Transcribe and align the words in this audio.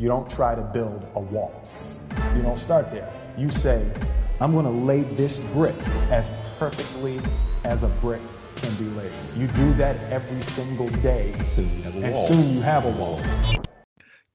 You 0.00 0.08
don't 0.08 0.30
try 0.30 0.54
to 0.54 0.62
build 0.62 1.06
a 1.14 1.20
wall. 1.20 1.52
You 2.34 2.40
don't 2.40 2.56
start 2.56 2.90
there. 2.90 3.12
You 3.36 3.50
say, 3.50 3.86
I'm 4.40 4.52
going 4.52 4.64
to 4.64 4.70
lay 4.70 5.02
this 5.02 5.44
brick 5.52 5.74
as 6.10 6.30
perfectly 6.58 7.20
as 7.64 7.82
a 7.82 7.88
brick 8.00 8.22
can 8.56 8.74
be 8.76 8.84
laid. 8.96 9.12
You 9.36 9.46
do 9.48 9.74
that 9.74 9.96
every 10.10 10.40
single 10.40 10.88
day. 11.02 11.34
Soon 11.44 11.68
you 11.76 11.82
have 11.82 11.96
a 11.96 12.06
and 12.06 12.16
soon 12.16 12.48
you 12.48 12.62
have 12.62 12.86
a 12.86 12.98
wall. 12.98 13.59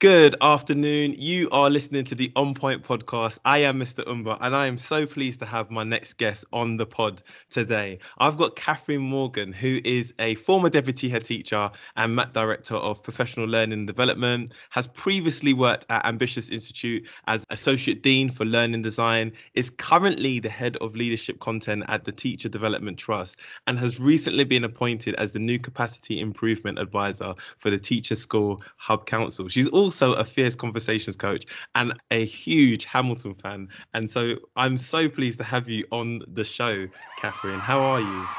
Good 0.06 0.36
afternoon. 0.40 1.16
You 1.18 1.50
are 1.50 1.68
listening 1.68 2.04
to 2.06 2.14
the 2.14 2.32
On 2.36 2.54
Point 2.54 2.84
podcast. 2.84 3.40
I 3.44 3.58
am 3.64 3.80
Mr. 3.80 4.06
Umba, 4.06 4.38
and 4.40 4.56
I 4.56 4.68
am 4.68 4.78
so 4.78 5.08
pleased 5.08 5.40
to 5.40 5.48
have 5.48 5.72
my 5.72 5.84
next 5.84 6.20
guest 6.20 6.46
on 6.54 6.78
the 6.78 6.86
pod 6.86 7.24
today. 7.50 7.98
I've 8.20 8.38
got 8.38 8.56
Kathryn 8.56 9.00
Morgan, 9.00 9.52
who 9.52 9.82
is 9.84 10.14
a 10.20 10.36
former 10.36 10.70
deputy 10.70 11.10
head 11.10 11.26
teacher 11.26 11.72
and 11.96 12.16
MAT 12.16 12.34
director 12.34 12.76
of 12.76 13.02
professional 13.02 13.48
learning 13.48 13.80
and 13.80 13.88
development, 13.88 14.52
has 14.70 14.86
previously 14.86 15.54
worked 15.54 15.88
at 15.90 16.06
Ambition 16.06 16.44
Institute 16.52 17.08
as 17.26 17.44
associate 17.50 18.04
dean 18.04 18.30
for 18.30 18.46
learning 18.46 18.84
design, 18.84 19.32
is 19.56 19.72
currently 19.72 20.40
the 20.40 20.50
head 20.50 20.78
of 20.82 20.96
leadership 20.96 21.40
content 21.40 21.84
at 21.88 22.06
the 22.06 22.12
Teacher 22.12 22.48
Development 22.48 22.96
Trust, 22.96 23.38
and 23.66 23.80
has 23.80 24.00
recently 24.00 24.44
been 24.44 24.66
appointed 24.66 25.16
as 25.16 25.32
the 25.32 25.40
new 25.40 25.58
capacity 25.58 26.20
improvement 26.20 26.78
advisor 26.78 27.34
for 27.58 27.72
the 27.72 27.80
Teaching 27.80 28.18
School 28.18 28.62
Hub 28.78 29.08
Council. 29.08 29.50
She's 29.50 29.68
also 29.70 29.95
a 30.02 30.26
fierce 30.26 30.56
conversations 30.56 31.16
coach 31.16 31.46
and 31.76 31.94
a 32.12 32.26
huge 32.26 32.86
Hamilton 32.86 33.36
fan. 33.36 33.68
And 33.94 34.10
so 34.10 34.36
I'm 34.56 34.78
so 34.78 35.10
pleased 35.10 35.38
to 35.40 35.44
have 35.44 35.70
you 35.70 35.86
on 35.92 36.22
the 36.28 36.44
show, 36.44 36.88
Kathryn. 37.18 37.62
How 37.62 37.84
are 37.84 38.02
you? 38.02 38.30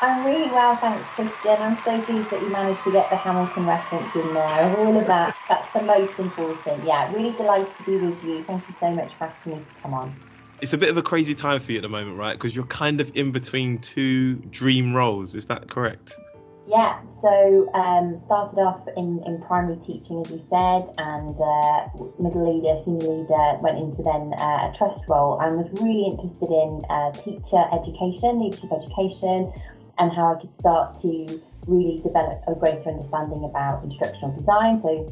I'm 0.00 0.24
really 0.24 0.50
well, 0.52 0.76
thanks, 0.76 1.10
Christian. 1.10 1.60
I'm 1.60 1.76
so 1.76 2.00
pleased 2.02 2.30
that 2.30 2.40
you 2.42 2.50
managed 2.50 2.84
to 2.84 2.92
get 2.92 3.10
the 3.10 3.16
Hamilton 3.16 3.64
reference 3.64 4.14
in 4.14 4.32
there. 4.32 4.76
All 4.76 4.96
of 4.96 5.06
that, 5.08 5.36
that's 5.48 5.72
the 5.74 5.82
most 5.82 6.20
important. 6.20 6.86
Yeah, 6.86 7.10
really 7.12 7.32
delighted 7.36 7.76
to 7.78 7.82
be 7.82 7.98
with 7.98 8.22
you. 8.22 8.44
Thank 8.46 8.68
you 8.68 8.74
so 8.76 8.92
much 8.92 9.12
for 9.18 9.24
asking 9.24 9.52
me 9.52 9.64
to 9.64 9.82
come 9.82 9.94
on. 9.94 10.20
It's 10.60 10.72
a 10.72 10.78
bit 10.78 10.88
of 10.90 10.96
a 10.96 11.02
crazy 11.02 11.34
time 11.34 11.60
for 11.60 11.72
you 11.72 11.78
at 11.78 11.82
the 11.82 11.88
moment, 11.88 12.16
right? 12.16 12.32
Because 12.34 12.54
you're 12.54 12.66
kind 12.66 13.00
of 13.00 13.10
in 13.16 13.32
between 13.32 13.80
two 13.80 14.36
dream 14.50 14.94
roles. 14.94 15.34
Is 15.34 15.46
that 15.46 15.68
correct? 15.68 16.16
Yeah, 16.68 17.00
so 17.08 17.72
um, 17.72 18.20
started 18.26 18.60
off 18.60 18.86
in, 18.94 19.22
in 19.24 19.40
primary 19.40 19.80
teaching, 19.86 20.20
as 20.20 20.30
you 20.30 20.36
said, 20.36 20.84
and 21.00 21.32
uh, 21.40 21.88
middle 22.20 22.44
leader, 22.44 22.76
senior 22.84 23.08
leader, 23.08 23.56
went 23.64 23.78
into 23.78 24.02
then 24.04 24.36
uh, 24.36 24.68
a 24.68 24.72
trust 24.76 25.00
role 25.08 25.40
and 25.40 25.56
was 25.56 25.72
really 25.80 26.04
interested 26.04 26.52
in 26.52 26.84
uh, 26.92 27.08
teacher 27.16 27.64
education, 27.72 28.44
leadership 28.44 28.68
education, 28.68 29.48
and 29.96 30.12
how 30.12 30.36
I 30.36 30.40
could 30.44 30.52
start 30.52 31.00
to 31.00 31.40
really 31.66 32.02
develop 32.04 32.44
a 32.46 32.54
greater 32.54 32.92
understanding 32.92 33.48
about 33.48 33.84
instructional 33.84 34.36
design. 34.36 34.78
So 34.84 35.08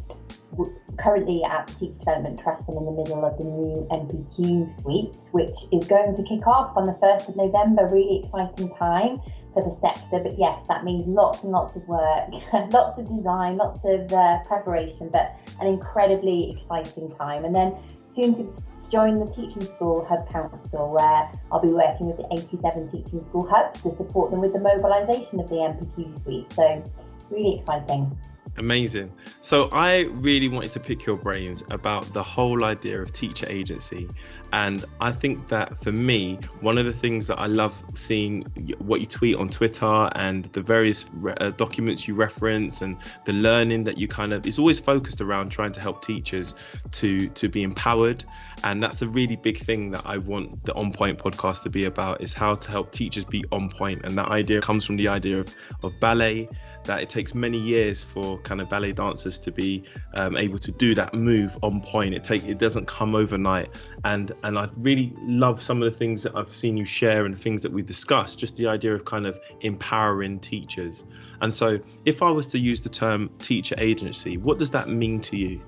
currently 1.01 1.41
at 1.43 1.73
Teacher 1.81 1.97
Development 2.05 2.39
Trust, 2.39 2.69
I'm 2.69 2.77
in 2.77 2.85
the 2.85 2.93
middle 3.01 3.25
of 3.25 3.33
the 3.41 3.45
new 3.45 3.89
MPQ 3.89 4.77
suite, 4.77 5.17
which 5.33 5.57
is 5.73 5.89
going 5.89 6.13
to 6.17 6.23
kick 6.29 6.47
off 6.47 6.77
on 6.77 6.85
the 6.85 7.01
1st 7.01 7.31
of 7.31 7.37
November. 7.37 7.89
Really 7.89 8.21
exciting 8.25 8.69
time 8.77 9.25
for 9.57 9.65
the 9.65 9.75
sector. 9.81 10.21
But 10.23 10.39
yes, 10.39 10.67
that 10.69 10.85
means 10.85 11.07
lots 11.07 11.43
and 11.43 11.51
lots 11.51 11.77
of 11.77 11.89
work, 11.89 12.29
lots 12.71 12.99
of 12.99 13.09
design, 13.09 13.57
lots 13.57 13.81
of 13.85 14.13
uh, 14.13 14.41
preparation, 14.45 15.09
but 15.09 15.35
an 15.61 15.67
incredibly 15.67 16.55
exciting 16.57 17.15
time. 17.17 17.47
And 17.47 17.55
then 17.55 17.75
soon 18.09 18.35
to 18.35 18.63
join 18.93 19.19
the 19.19 19.27
Teaching 19.33 19.65
School 19.65 20.05
Hub 20.09 20.31
Council, 20.31 20.93
where 20.93 21.31
I'll 21.51 21.63
be 21.63 21.69
working 21.69 22.07
with 22.09 22.19
the 22.19 22.29
87 22.31 22.91
Teaching 22.93 23.21
School 23.23 23.49
Hubs 23.49 23.81
to 23.83 23.91
support 23.91 24.31
them 24.31 24.41
with 24.41 24.53
the 24.53 24.61
mobilisation 24.61 25.41
of 25.41 25.49
the 25.49 25.57
MPQ 25.57 26.23
suite. 26.23 26.53
So, 26.53 26.85
really 27.31 27.59
exciting. 27.59 28.17
Amazing. 28.59 29.13
So 29.43 29.69
I 29.71 30.03
really 30.13 30.49
wanted 30.49 30.73
to 30.73 30.81
pick 30.81 31.05
your 31.05 31.17
brains 31.17 31.63
about 31.71 32.11
the 32.15 32.23
whole 32.23 32.65
idea 32.65 33.01
of 33.03 33.13
teacher 33.13 33.47
agency. 33.51 34.09
And 34.53 34.85
I 35.01 35.13
think 35.13 35.49
that 35.49 35.83
for 35.83 35.93
me, 35.93 36.39
one 36.61 36.79
of 36.79 36.87
the 36.87 36.93
things 36.93 37.27
that 37.27 37.39
I 37.39 37.47
love 37.47 37.81
seeing 37.95 38.43
what 38.79 39.01
you 39.01 39.07
tweet 39.07 39.37
on 39.37 39.49
Twitter 39.49 40.11
and 40.15 40.45
the 40.53 40.63
various 40.63 41.05
re- 41.15 41.35
uh, 41.41 41.51
documents 41.51 42.07
you 42.09 42.15
reference 42.15 42.83
and 42.83 42.97
the 43.25 43.33
learning 43.33 43.85
that 43.85 43.99
you 43.99 44.09
kind 44.09 44.33
of 44.33 44.47
is 44.47 44.59
always 44.59 44.79
focused 44.79 45.21
around 45.21 45.51
trying 45.51 45.73
to 45.73 45.81
help 45.81 46.05
teachers 46.05 46.55
to 46.93 47.29
to 47.29 47.49
be 47.49 47.63
empowered. 47.63 48.25
And 48.65 48.83
that's 48.83 49.03
a 49.03 49.09
really 49.09 49.37
big 49.37 49.59
thing 49.59 49.91
that 49.91 50.03
I 50.05 50.19
want 50.19 50.65
the 50.65 50.75
On 50.75 50.93
Point 50.93 51.19
podcast 51.19 51.63
to 51.65 51.71
be 51.71 51.85
about 51.85 52.21
is 52.23 52.33
how 52.33 52.55
to 52.55 52.71
help 52.71 52.93
teachers 52.93 53.25
be 53.25 53.45
on 53.53 53.69
point. 53.69 54.01
And 54.05 54.17
that 54.17 54.29
idea 54.29 54.61
comes 54.61 54.85
from 54.85 54.97
the 54.97 55.09
idea 55.09 55.41
of, 55.41 55.55
of 55.83 55.99
ballet 56.01 56.49
that 56.85 57.03
it 57.03 57.11
takes 57.11 57.35
many 57.35 57.59
years 57.59 58.03
for 58.03 58.39
kind 58.39 58.61
of 58.61 58.69
ballet 58.69 58.93
dancers 58.93 59.39
to 59.39 59.53
be 59.53 59.85
um, 60.15 60.37
able 60.37 60.59
to 60.59 60.73
do 60.73 60.95
that 60.95 61.13
move 61.15 61.59
on 61.63 61.81
point. 61.81 62.15
It 62.15 62.25
take 62.25 62.45
it 62.45 62.59
doesn't 62.59 62.87
come 62.87 63.15
overnight, 63.15 63.83
and 64.05 64.33
and 64.43 64.59
I 64.59 64.69
really 64.79 65.13
love 65.23 65.63
some 65.63 65.83
of 65.83 65.91
the 65.91 65.97
things 65.97 66.23
that 66.23 66.35
I've 66.37 66.55
seen 66.55 66.77
you 66.77 66.85
share 66.85 67.25
and 67.25 67.39
things 67.39 67.63
that 67.63 67.73
we've 67.73 67.87
discussed. 67.87 68.39
Just 68.39 68.57
the 68.57 68.67
idea 68.67 68.95
of 68.95 69.05
kind 69.05 69.27
of 69.27 69.39
empowering 69.61 70.39
teachers. 70.41 71.05
And 71.41 71.53
so, 71.53 71.79
if 72.05 72.23
I 72.23 72.31
was 72.31 72.47
to 72.49 72.59
use 72.59 72.83
the 72.83 72.89
term 72.89 73.31
teacher 73.39 73.75
agency, 73.79 74.37
what 74.37 74.59
does 74.59 74.71
that 74.71 74.89
mean 74.89 75.21
to 75.21 75.37
you? 75.37 75.61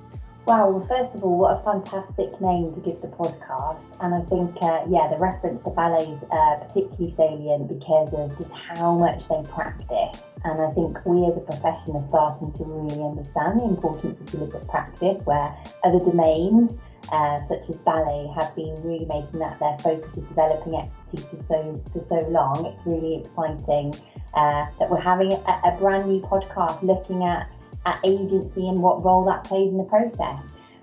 Well, 0.49 0.81
first 0.89 1.15
of 1.15 1.22
all, 1.22 1.37
what 1.37 1.61
a 1.61 1.62
fantastic 1.62 2.41
name 2.41 2.72
to 2.72 2.81
give 2.81 3.03
the 3.03 3.09
podcast. 3.09 3.84
And 4.00 4.15
I 4.15 4.22
think, 4.33 4.56
uh, 4.62 4.81
yeah, 4.89 5.06
the 5.12 5.19
reference 5.19 5.62
to 5.65 5.69
ballet 5.69 6.09
is 6.09 6.22
uh, 6.22 6.65
particularly 6.65 7.12
salient 7.15 7.69
because 7.69 8.15
of 8.15 8.33
just 8.39 8.50
how 8.50 8.97
much 8.97 9.28
they 9.28 9.43
practice. 9.53 10.22
And 10.45 10.62
I 10.62 10.71
think 10.72 11.05
we 11.05 11.27
as 11.28 11.37
a 11.37 11.41
profession 11.41 11.97
are 11.97 12.09
starting 12.09 12.55
to 12.56 12.65
really 12.65 12.97
understand 12.97 13.60
the 13.60 13.65
importance 13.65 14.19
of 14.19 14.25
deliberate 14.25 14.66
practice, 14.69 15.21
where 15.27 15.55
other 15.84 15.99
domains, 15.99 16.78
uh, 17.12 17.41
such 17.48 17.69
as 17.69 17.76
ballet, 17.78 18.30
have 18.34 18.54
been 18.54 18.74
really 18.82 19.04
making 19.06 19.41
that 19.41 19.58
their 19.58 19.78
focus 19.78 20.16
of 20.16 20.28
developing 20.28 20.74
expertise 20.74 21.24
for 21.30 21.42
so, 21.42 21.84
for 21.92 22.00
so 22.00 22.28
long. 22.28 22.66
It's 22.66 22.86
really 22.86 23.16
exciting 23.16 23.94
uh, 24.34 24.66
that 24.78 24.91
we're 24.91 25.00
having 25.00 25.32
a, 25.32 25.60
a 25.64 25.76
brand 25.78 26.08
new 26.08 26.20
podcast 26.20 26.82
looking 26.82 27.24
at 27.24 27.50
at 27.86 28.00
agency 28.04 28.68
and 28.68 28.82
what 28.82 29.04
role 29.04 29.24
that 29.24 29.44
plays 29.44 29.70
in 29.70 29.78
the 29.78 29.84
process. 29.84 30.41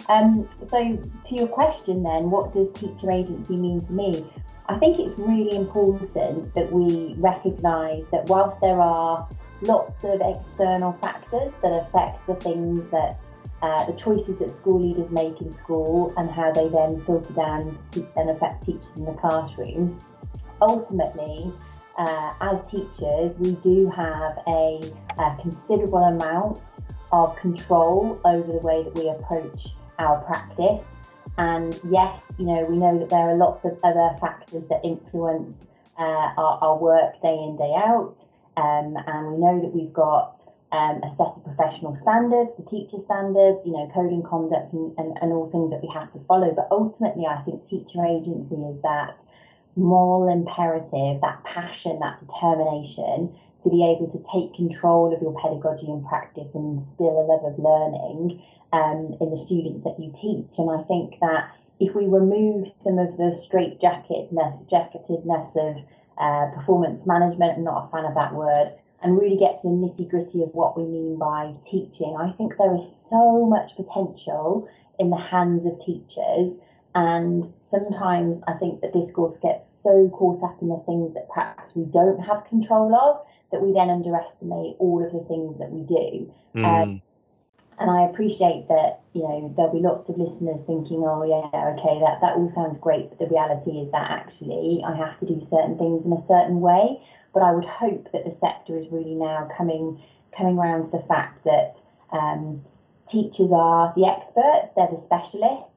Um, 0.07 0.47
so, 0.63 0.97
to 1.27 1.35
your 1.35 1.47
question, 1.47 2.03
then, 2.03 2.29
what 2.29 2.53
does 2.53 2.71
teacher 2.71 3.11
agency 3.11 3.55
mean 3.55 3.85
to 3.85 3.91
me? 3.91 4.25
I 4.67 4.77
think 4.77 4.99
it's 4.99 5.17
really 5.19 5.55
important 5.55 6.53
that 6.55 6.71
we 6.71 7.15
recognise 7.17 8.03
that 8.11 8.25
whilst 8.27 8.59
there 8.61 8.79
are 8.81 9.27
lots 9.61 10.03
of 10.03 10.21
external 10.21 10.93
factors 10.93 11.51
that 11.61 11.87
affect 11.87 12.25
the 12.27 12.35
things 12.35 12.89
that 12.91 13.17
uh, 13.61 13.85
the 13.85 13.93
choices 13.93 14.37
that 14.37 14.51
school 14.51 14.81
leaders 14.81 15.09
make 15.11 15.41
in 15.41 15.53
school 15.53 16.13
and 16.17 16.29
how 16.29 16.51
they 16.51 16.67
then 16.69 17.03
filter 17.05 17.33
down 17.33 17.77
and 18.15 18.29
affect 18.29 18.65
teachers 18.65 18.85
in 18.95 19.05
the 19.05 19.13
classroom, 19.13 19.99
ultimately, 20.61 21.51
uh, 21.97 22.33
as 22.41 22.59
teachers, 22.69 23.37
we 23.39 23.51
do 23.55 23.89
have 23.89 24.37
a, 24.47 24.81
a, 25.17 25.37
considerable 25.41 26.03
amount 26.03 26.59
of 27.11 27.35
control 27.37 28.19
over 28.25 28.51
the 28.51 28.59
way 28.59 28.83
that 28.83 28.93
we 28.95 29.07
approach 29.09 29.67
our 29.97 30.19
practice. 30.23 30.85
And 31.37 31.79
yes, 31.89 32.33
you 32.37 32.45
know, 32.45 32.65
we 32.65 32.77
know 32.77 32.99
that 32.99 33.09
there 33.09 33.29
are 33.29 33.35
lots 33.35 33.63
of 33.63 33.77
other 33.83 34.15
factors 34.19 34.63
that 34.69 34.81
influence 34.83 35.67
uh, 35.97 36.01
our, 36.37 36.59
our, 36.61 36.77
work 36.77 37.21
day 37.21 37.33
in, 37.33 37.55
day 37.57 37.73
out. 37.77 38.15
Um, 38.57 38.97
and 39.07 39.33
we 39.33 39.37
know 39.37 39.61
that 39.61 39.73
we've 39.73 39.93
got 39.93 40.41
um, 40.71 41.01
a 41.03 41.09
set 41.09 41.33
of 41.37 41.43
professional 41.43 41.95
standards, 41.95 42.51
the 42.57 42.65
teacher 42.65 42.99
standards, 42.99 43.65
you 43.65 43.71
know, 43.71 43.89
code 43.93 44.11
and 44.11 44.25
conduct 44.25 44.73
and, 44.73 44.93
and, 44.97 45.17
and 45.21 45.31
all 45.31 45.49
things 45.51 45.69
that 45.71 45.81
we 45.81 45.89
have 45.93 46.11
to 46.13 46.19
follow. 46.27 46.51
But 46.53 46.67
ultimately, 46.71 47.25
I 47.25 47.41
think 47.43 47.67
teacher 47.69 48.03
agency 48.03 48.55
is 48.55 48.81
that 48.81 49.17
moral 49.75 50.31
imperative, 50.31 51.21
that 51.21 51.43
passion, 51.43 51.99
that 51.99 52.19
determination 52.25 53.35
to 53.63 53.69
be 53.69 53.83
able 53.83 54.09
to 54.11 54.21
take 54.29 54.53
control 54.55 55.13
of 55.13 55.21
your 55.21 55.33
pedagogy 55.41 55.87
and 55.87 56.05
practice 56.05 56.47
and 56.53 56.79
instill 56.79 57.17
a 57.17 57.25
love 57.25 57.43
of 57.45 57.57
learning 57.57 58.41
um, 58.73 59.17
in 59.19 59.29
the 59.31 59.37
students 59.37 59.83
that 59.83 59.97
you 59.99 60.13
teach. 60.13 60.53
And 60.57 60.69
I 60.69 60.83
think 60.83 61.19
that 61.19 61.49
if 61.79 61.95
we 61.95 62.05
remove 62.05 62.69
some 62.79 62.99
of 62.99 63.17
the 63.17 63.35
straight 63.35 63.81
jacketedness 63.81 64.61
of 65.57 65.75
uh, 66.17 66.55
performance 66.55 67.05
management, 67.05 67.57
I'm 67.57 67.63
not 67.63 67.87
a 67.87 67.91
fan 67.91 68.05
of 68.05 68.15
that 68.15 68.33
word, 68.33 68.75
and 69.05 69.19
really 69.19 69.37
get 69.37 69.61
to 69.61 69.69
the 69.69 69.75
nitty 69.75 70.09
gritty 70.09 70.41
of 70.41 70.49
what 70.53 70.75
we 70.75 70.83
mean 70.83 71.15
by 71.19 71.53
teaching, 71.63 72.17
I 72.19 72.31
think 72.31 72.57
there 72.57 72.75
is 72.75 73.07
so 73.07 73.45
much 73.45 73.75
potential 73.75 74.67
in 74.97 75.11
the 75.11 75.17
hands 75.17 75.63
of 75.65 75.79
teachers. 75.85 76.57
And 76.95 77.53
sometimes 77.61 78.39
I 78.47 78.53
think 78.53 78.81
that 78.81 78.93
discourse 78.93 79.37
gets 79.37 79.69
so 79.83 80.09
caught 80.09 80.41
up 80.41 80.57
in 80.59 80.69
the 80.69 80.81
things 80.87 81.13
that 81.13 81.29
perhaps 81.29 81.75
we 81.75 81.85
don't 81.85 82.19
have 82.19 82.49
control 82.49 82.95
of 82.95 83.21
that 83.51 83.61
we 83.61 83.73
then 83.73 83.91
underestimate 83.91 84.75
all 84.79 85.05
of 85.05 85.13
the 85.13 85.23
things 85.29 85.59
that 85.59 85.69
we 85.69 85.85
do. 85.85 86.33
Mm. 86.55 86.65
Um, 86.65 87.01
and 87.77 87.91
I 87.91 88.09
appreciate 88.09 88.67
that, 88.69 89.01
you 89.13 89.21
know, 89.21 89.53
there'll 89.55 89.73
be 89.73 89.85
lots 89.85 90.09
of 90.09 90.17
listeners 90.17 90.63
thinking, 90.65 91.03
oh, 91.05 91.21
yeah, 91.27 91.75
okay, 91.75 91.99
that, 91.99 92.21
that 92.21 92.37
all 92.37 92.49
sounds 92.49 92.79
great. 92.79 93.09
But 93.09 93.19
the 93.19 93.27
reality 93.27 93.83
is 93.83 93.91
that 93.91 94.09
actually 94.09 94.81
I 94.87 94.95
have 94.95 95.19
to 95.19 95.25
do 95.27 95.45
certain 95.45 95.77
things 95.77 96.05
in 96.05 96.13
a 96.13 96.25
certain 96.25 96.61
way. 96.61 96.97
But 97.35 97.43
I 97.43 97.51
would 97.51 97.65
hope 97.65 98.11
that 98.13 98.25
the 98.25 98.31
sector 98.31 98.79
is 98.79 98.87
really 98.91 99.13
now 99.13 99.47
coming 99.55 100.01
coming 100.35 100.57
around 100.57 100.85
to 100.85 100.97
the 100.97 101.03
fact 101.03 101.43
that 101.43 101.75
um, 102.11 102.63
teachers 103.09 103.51
are 103.51 103.93
the 103.95 104.05
experts, 104.05 104.73
they're 104.75 104.89
the 104.89 104.97
specialists. 104.97 105.71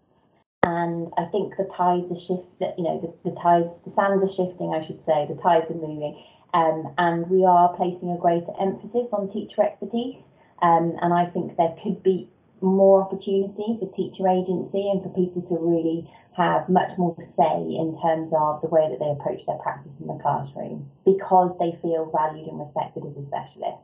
And 0.65 1.09
I 1.19 1.25
think 1.27 1.57
the 1.57 1.65
tides 1.65 2.11
are 2.11 2.19
shift 2.19 2.59
that 2.61 2.79
you 2.79 2.85
know 2.85 3.01
the, 3.01 3.31
the 3.31 3.37
tides 3.37 3.79
the 3.85 3.91
sands 3.91 4.23
are 4.23 4.35
shifting 4.35 4.73
I 4.73 4.87
should 4.87 5.05
say 5.05 5.27
the 5.29 5.41
tides 5.41 5.71
are 5.71 5.75
moving 5.75 6.23
um, 6.55 6.95
and 6.97 7.29
we 7.29 7.45
are 7.45 7.75
placing 7.77 8.11
a 8.11 8.17
greater 8.19 8.53
emphasis 8.61 9.13
on 9.13 9.29
teacher 9.29 9.63
expertise 9.63 10.31
um, 10.63 10.97
and 11.03 11.13
I 11.13 11.27
think 11.27 11.57
there 11.57 11.75
could 11.83 12.03
be 12.03 12.29
more 12.61 13.03
opportunity 13.03 13.77
for 13.79 13.91
teacher 13.95 14.29
agency 14.29 14.89
and 14.89 15.03
for 15.03 15.09
people 15.11 15.43
to 15.43 15.57
really 15.59 16.11
have 16.37 16.69
much 16.69 16.97
more 16.97 17.17
say 17.21 17.57
in 17.57 17.99
terms 18.01 18.33
of 18.33 18.61
the 18.61 18.69
way 18.69 18.89
that 18.89 18.99
they 18.99 19.11
approach 19.11 19.45
their 19.47 19.59
practice 19.59 19.93
in 20.01 20.07
the 20.07 20.19
classroom 20.23 20.89
because 21.05 21.53
they 21.59 21.77
feel 21.83 22.11
valued 22.15 22.47
and 22.49 22.61
respected 22.61 23.05
as 23.05 23.17
a 23.17 23.25
specialist. 23.25 23.83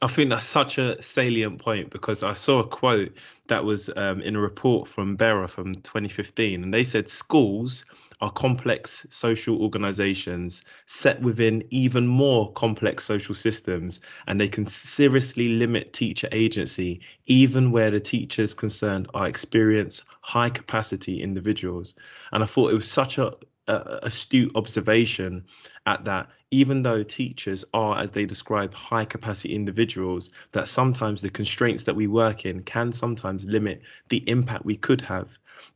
I 0.00 0.06
think 0.06 0.30
that's 0.30 0.46
such 0.46 0.78
a 0.78 1.00
salient 1.02 1.60
point 1.60 1.90
because 1.90 2.22
I 2.22 2.34
saw 2.34 2.60
a 2.60 2.66
quote 2.66 3.14
that 3.48 3.64
was 3.64 3.90
um, 3.96 4.22
in 4.22 4.36
a 4.36 4.40
report 4.40 4.88
from 4.88 5.16
BERA 5.16 5.48
from 5.48 5.74
2015, 5.74 6.62
and 6.62 6.72
they 6.72 6.82
said 6.82 7.08
schools 7.08 7.84
are 8.22 8.30
complex 8.30 9.04
social 9.10 9.60
organizations 9.60 10.62
set 10.86 11.20
within 11.22 11.64
even 11.70 12.06
more 12.06 12.52
complex 12.52 13.04
social 13.04 13.34
systems, 13.34 13.98
and 14.28 14.40
they 14.40 14.48
can 14.48 14.64
seriously 14.64 15.48
limit 15.48 15.92
teacher 15.92 16.28
agency, 16.30 17.00
even 17.26 17.72
where 17.72 17.90
the 17.90 17.98
teachers 17.98 18.54
concerned 18.54 19.08
are 19.12 19.26
experienced, 19.26 20.04
high 20.20 20.48
capacity 20.48 21.20
individuals. 21.20 21.94
And 22.30 22.44
I 22.44 22.46
thought 22.46 22.70
it 22.70 22.76
was 22.76 22.90
such 22.90 23.18
a, 23.18 23.32
astute 23.68 24.50
observation 24.56 25.44
at 25.86 26.04
that 26.04 26.28
even 26.50 26.82
though 26.82 27.02
teachers 27.04 27.64
are 27.72 27.96
as 27.96 28.10
they 28.10 28.26
describe 28.26 28.74
high 28.74 29.04
capacity 29.04 29.54
individuals 29.54 30.30
that 30.50 30.66
sometimes 30.68 31.22
the 31.22 31.30
constraints 31.30 31.84
that 31.84 31.94
we 31.94 32.08
work 32.08 32.44
in 32.44 32.60
can 32.62 32.92
sometimes 32.92 33.44
limit 33.44 33.80
the 34.08 34.28
impact 34.28 34.64
we 34.64 34.76
could 34.76 35.00
have 35.00 35.28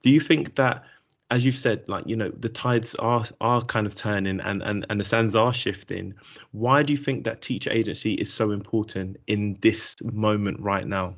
do 0.03 0.11
you 0.11 0.19
think 0.19 0.57
that 0.57 0.85
as 1.31 1.45
you've 1.45 1.59
said, 1.59 1.83
like 1.89 2.07
you 2.07 2.17
know, 2.17 2.31
the 2.39 2.49
tides 2.49 2.95
are 2.97 3.25
are 3.41 3.63
kind 3.63 3.87
of 3.87 3.95
turning 3.95 4.41
and 4.41 4.63
and 4.63 4.87
and 4.89 5.01
the 5.01 5.05
sands 5.05 5.35
are 5.35 5.53
shifting. 5.53 6.15
Why 6.53 6.83
do 6.83 6.93
you 6.93 6.99
think 6.99 7.25
that 7.25 7.43
teacher 7.43 7.71
agency 7.71 8.15
is 8.15 8.33
so 8.33 8.51
important 8.51 9.17
in 9.27 9.59
this 9.61 9.97
moment 10.03 10.61
right 10.61 10.87
now? 10.87 11.17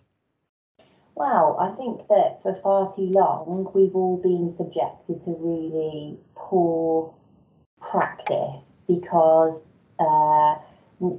Well, 1.14 1.56
I 1.60 1.75
think 1.76 2.06
that 2.08 2.38
for 2.43 2.58
far 2.62 2.94
too 2.94 3.10
long 3.10 3.70
we've 3.75 3.94
all 3.94 4.19
been 4.19 4.52
subjected 4.52 5.25
to 5.25 5.37
really 5.38 6.16
poor 6.34 7.12
practice 7.81 8.72
because 8.87 9.70
uh, 9.99 10.54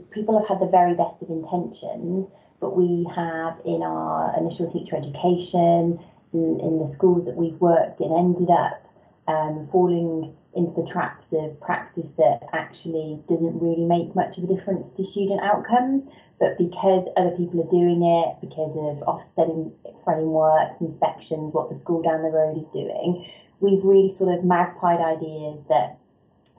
people 0.09 0.39
have 0.39 0.47
had 0.47 0.59
the 0.59 0.71
very 0.71 0.95
best 0.95 1.21
of 1.21 1.29
intentions, 1.29 2.27
but 2.59 2.75
we 2.75 3.05
have 3.15 3.59
in 3.65 3.83
our 3.83 4.37
initial 4.39 4.71
teacher 4.71 4.95
education 4.95 5.99
in, 6.33 6.79
the 6.79 6.91
schools 6.91 7.25
that 7.25 7.35
we've 7.35 7.59
worked 7.59 8.01
in 8.01 8.11
ended 8.11 8.49
up 8.49 8.85
um, 9.27 9.67
falling 9.71 10.35
into 10.55 10.81
the 10.81 10.87
traps 10.87 11.31
of 11.33 11.59
practice 11.61 12.09
that 12.17 12.41
actually 12.53 13.21
doesn't 13.29 13.59
really 13.59 13.85
make 13.85 14.15
much 14.15 14.37
of 14.37 14.43
a 14.43 14.47
difference 14.47 14.91
to 14.91 15.03
student 15.03 15.41
outcomes. 15.43 16.05
But 16.39 16.57
because 16.57 17.07
other 17.17 17.31
people 17.31 17.61
are 17.61 17.69
doing 17.69 18.01
it, 18.01 18.37
because 18.41 18.73
of 18.75 19.05
Ofsted 19.05 19.71
frameworks, 20.03 20.79
inspections, 20.81 21.53
what 21.53 21.69
the 21.69 21.75
school 21.75 22.01
down 22.01 22.23
the 22.23 22.29
road 22.29 22.57
is 22.57 22.65
doing, 22.73 23.29
we've 23.59 23.83
really 23.83 24.15
sort 24.17 24.33
of 24.33 24.43
magpied 24.43 25.03
ideas 25.03 25.59
that 25.67 25.97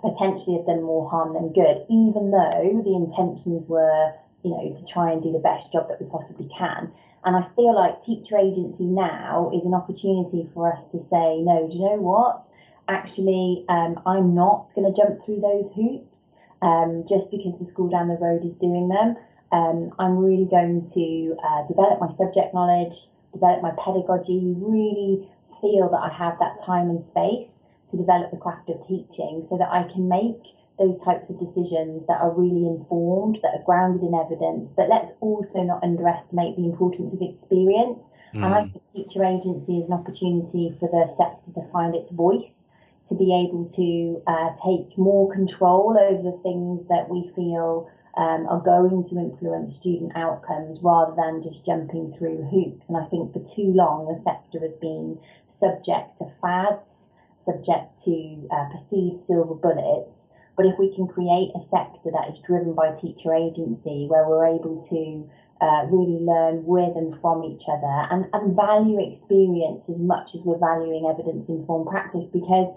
potentially 0.00 0.56
have 0.56 0.66
done 0.66 0.82
more 0.82 1.08
harm 1.10 1.34
than 1.34 1.52
good, 1.52 1.84
even 1.88 2.30
though 2.30 2.82
the 2.84 2.94
intentions 2.94 3.66
were, 3.68 4.12
you 4.44 4.50
know, 4.50 4.74
to 4.74 4.84
try 4.86 5.10
and 5.10 5.22
do 5.22 5.32
the 5.32 5.38
best 5.38 5.72
job 5.72 5.88
that 5.88 6.00
we 6.00 6.06
possibly 6.08 6.48
can. 6.56 6.92
And 7.24 7.36
I 7.36 7.46
feel 7.54 7.74
like 7.74 8.02
teacher 8.02 8.38
agency 8.38 8.84
now 8.84 9.50
is 9.54 9.66
an 9.66 9.74
opportunity 9.74 10.48
for 10.54 10.72
us 10.72 10.86
to 10.86 10.98
say, 10.98 11.38
no, 11.38 11.68
do 11.70 11.74
you 11.74 11.84
know 11.84 12.00
what? 12.00 12.46
Actually, 12.88 13.64
um, 13.68 14.00
I'm 14.06 14.34
not 14.34 14.74
going 14.74 14.92
to 14.92 14.96
jump 14.96 15.24
through 15.24 15.40
those 15.40 15.70
hoops 15.74 16.32
um, 16.62 17.04
just 17.08 17.30
because 17.30 17.58
the 17.58 17.64
school 17.64 17.88
down 17.88 18.08
the 18.08 18.16
road 18.16 18.44
is 18.44 18.54
doing 18.56 18.88
them. 18.88 19.16
Um, 19.52 19.92
I'm 19.98 20.16
really 20.16 20.46
going 20.46 20.88
to 20.94 21.36
uh, 21.44 21.66
develop 21.66 22.00
my 22.00 22.08
subject 22.08 22.54
knowledge, 22.54 22.96
develop 23.32 23.62
my 23.62 23.72
pedagogy, 23.72 24.40
really 24.56 25.28
feel 25.60 25.88
that 25.90 26.00
I 26.00 26.12
have 26.12 26.38
that 26.38 26.64
time 26.64 26.88
and 26.88 27.02
space 27.02 27.60
to 27.90 27.96
develop 27.96 28.30
the 28.30 28.36
craft 28.36 28.70
of 28.70 28.86
teaching 28.86 29.44
so 29.46 29.58
that 29.58 29.68
I 29.68 29.84
can 29.92 30.08
make 30.08 30.42
those 30.80 30.98
types 31.04 31.28
of 31.28 31.38
decisions 31.38 32.06
that 32.08 32.20
are 32.20 32.32
really 32.32 32.66
informed, 32.66 33.38
that 33.42 33.52
are 33.52 33.64
grounded 33.64 34.02
in 34.02 34.14
evidence. 34.14 34.72
But 34.74 34.88
let's 34.88 35.12
also 35.20 35.62
not 35.62 35.84
underestimate 35.84 36.56
the 36.56 36.64
importance 36.64 37.12
of 37.12 37.20
experience. 37.20 38.08
Mm. 38.34 38.44
And 38.44 38.54
I 38.54 38.60
think 38.64 38.82
teacher 38.90 39.22
agency 39.22 39.78
is 39.78 39.86
an 39.86 39.92
opportunity 39.92 40.74
for 40.80 40.88
the 40.88 41.06
sector 41.12 41.52
to 41.60 41.70
find 41.70 41.94
its 41.94 42.10
voice, 42.10 42.64
to 43.08 43.14
be 43.14 43.28
able 43.28 43.68
to 43.76 44.22
uh, 44.26 44.56
take 44.64 44.96
more 44.96 45.30
control 45.30 46.00
over 46.00 46.22
the 46.22 46.40
things 46.42 46.88
that 46.88 47.10
we 47.10 47.30
feel 47.36 47.90
um, 48.16 48.48
are 48.48 48.60
going 48.64 49.04
to 49.08 49.18
influence 49.18 49.76
student 49.76 50.12
outcomes 50.16 50.80
rather 50.82 51.14
than 51.14 51.42
just 51.42 51.66
jumping 51.66 52.14
through 52.16 52.42
hoops. 52.50 52.86
And 52.88 52.96
I 52.96 53.04
think 53.06 53.32
for 53.32 53.40
too 53.54 53.70
long, 53.76 54.08
the 54.08 54.18
sector 54.18 54.58
has 54.60 54.76
been 54.76 55.18
subject 55.46 56.18
to 56.18 56.32
fads, 56.40 57.06
subject 57.44 58.02
to 58.04 58.48
uh, 58.50 58.64
perceived 58.72 59.20
silver 59.20 59.54
bullets 59.54 60.28
but 60.60 60.68
if 60.68 60.78
we 60.78 60.94
can 60.94 61.08
create 61.08 61.48
a 61.56 61.60
sector 61.60 62.12
that 62.12 62.28
is 62.28 62.38
driven 62.44 62.74
by 62.74 62.92
teacher 62.92 63.32
agency, 63.32 64.04
where 64.12 64.28
we're 64.28 64.44
able 64.44 64.76
to 64.92 65.24
uh, 65.64 65.88
really 65.88 66.20
learn 66.20 66.62
with 66.66 66.94
and 67.00 67.18
from 67.22 67.42
each 67.44 67.64
other 67.64 67.96
and, 68.12 68.26
and 68.34 68.54
value 68.54 69.00
experience 69.00 69.88
as 69.88 69.96
much 69.96 70.34
as 70.34 70.42
we're 70.44 70.60
valuing 70.60 71.08
evidence 71.08 71.48
informed 71.48 71.88
practice, 71.88 72.26
because 72.26 72.68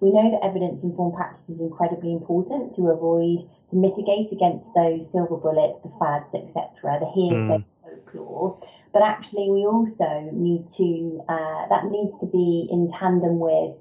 we 0.00 0.10
know 0.10 0.26
that 0.34 0.42
evidence 0.42 0.82
informed 0.82 1.14
practice 1.14 1.48
is 1.48 1.60
incredibly 1.60 2.10
important 2.10 2.74
to 2.74 2.88
avoid, 2.90 3.46
to 3.70 3.76
mitigate 3.76 4.32
against 4.32 4.66
those 4.74 5.06
silver 5.06 5.36
bullets, 5.36 5.78
the 5.86 5.92
fads, 6.02 6.34
etc., 6.34 6.98
the 6.98 7.06
hearsay 7.14 7.62
mm. 7.62 7.64
folklore. 7.78 8.58
But 8.92 9.02
actually, 9.06 9.46
we 9.54 9.62
also 9.70 10.26
need 10.34 10.66
to, 10.82 11.22
uh, 11.28 11.68
that 11.70 11.84
needs 11.94 12.10
to 12.18 12.26
be 12.26 12.66
in 12.72 12.90
tandem 12.90 13.38
with 13.38 13.78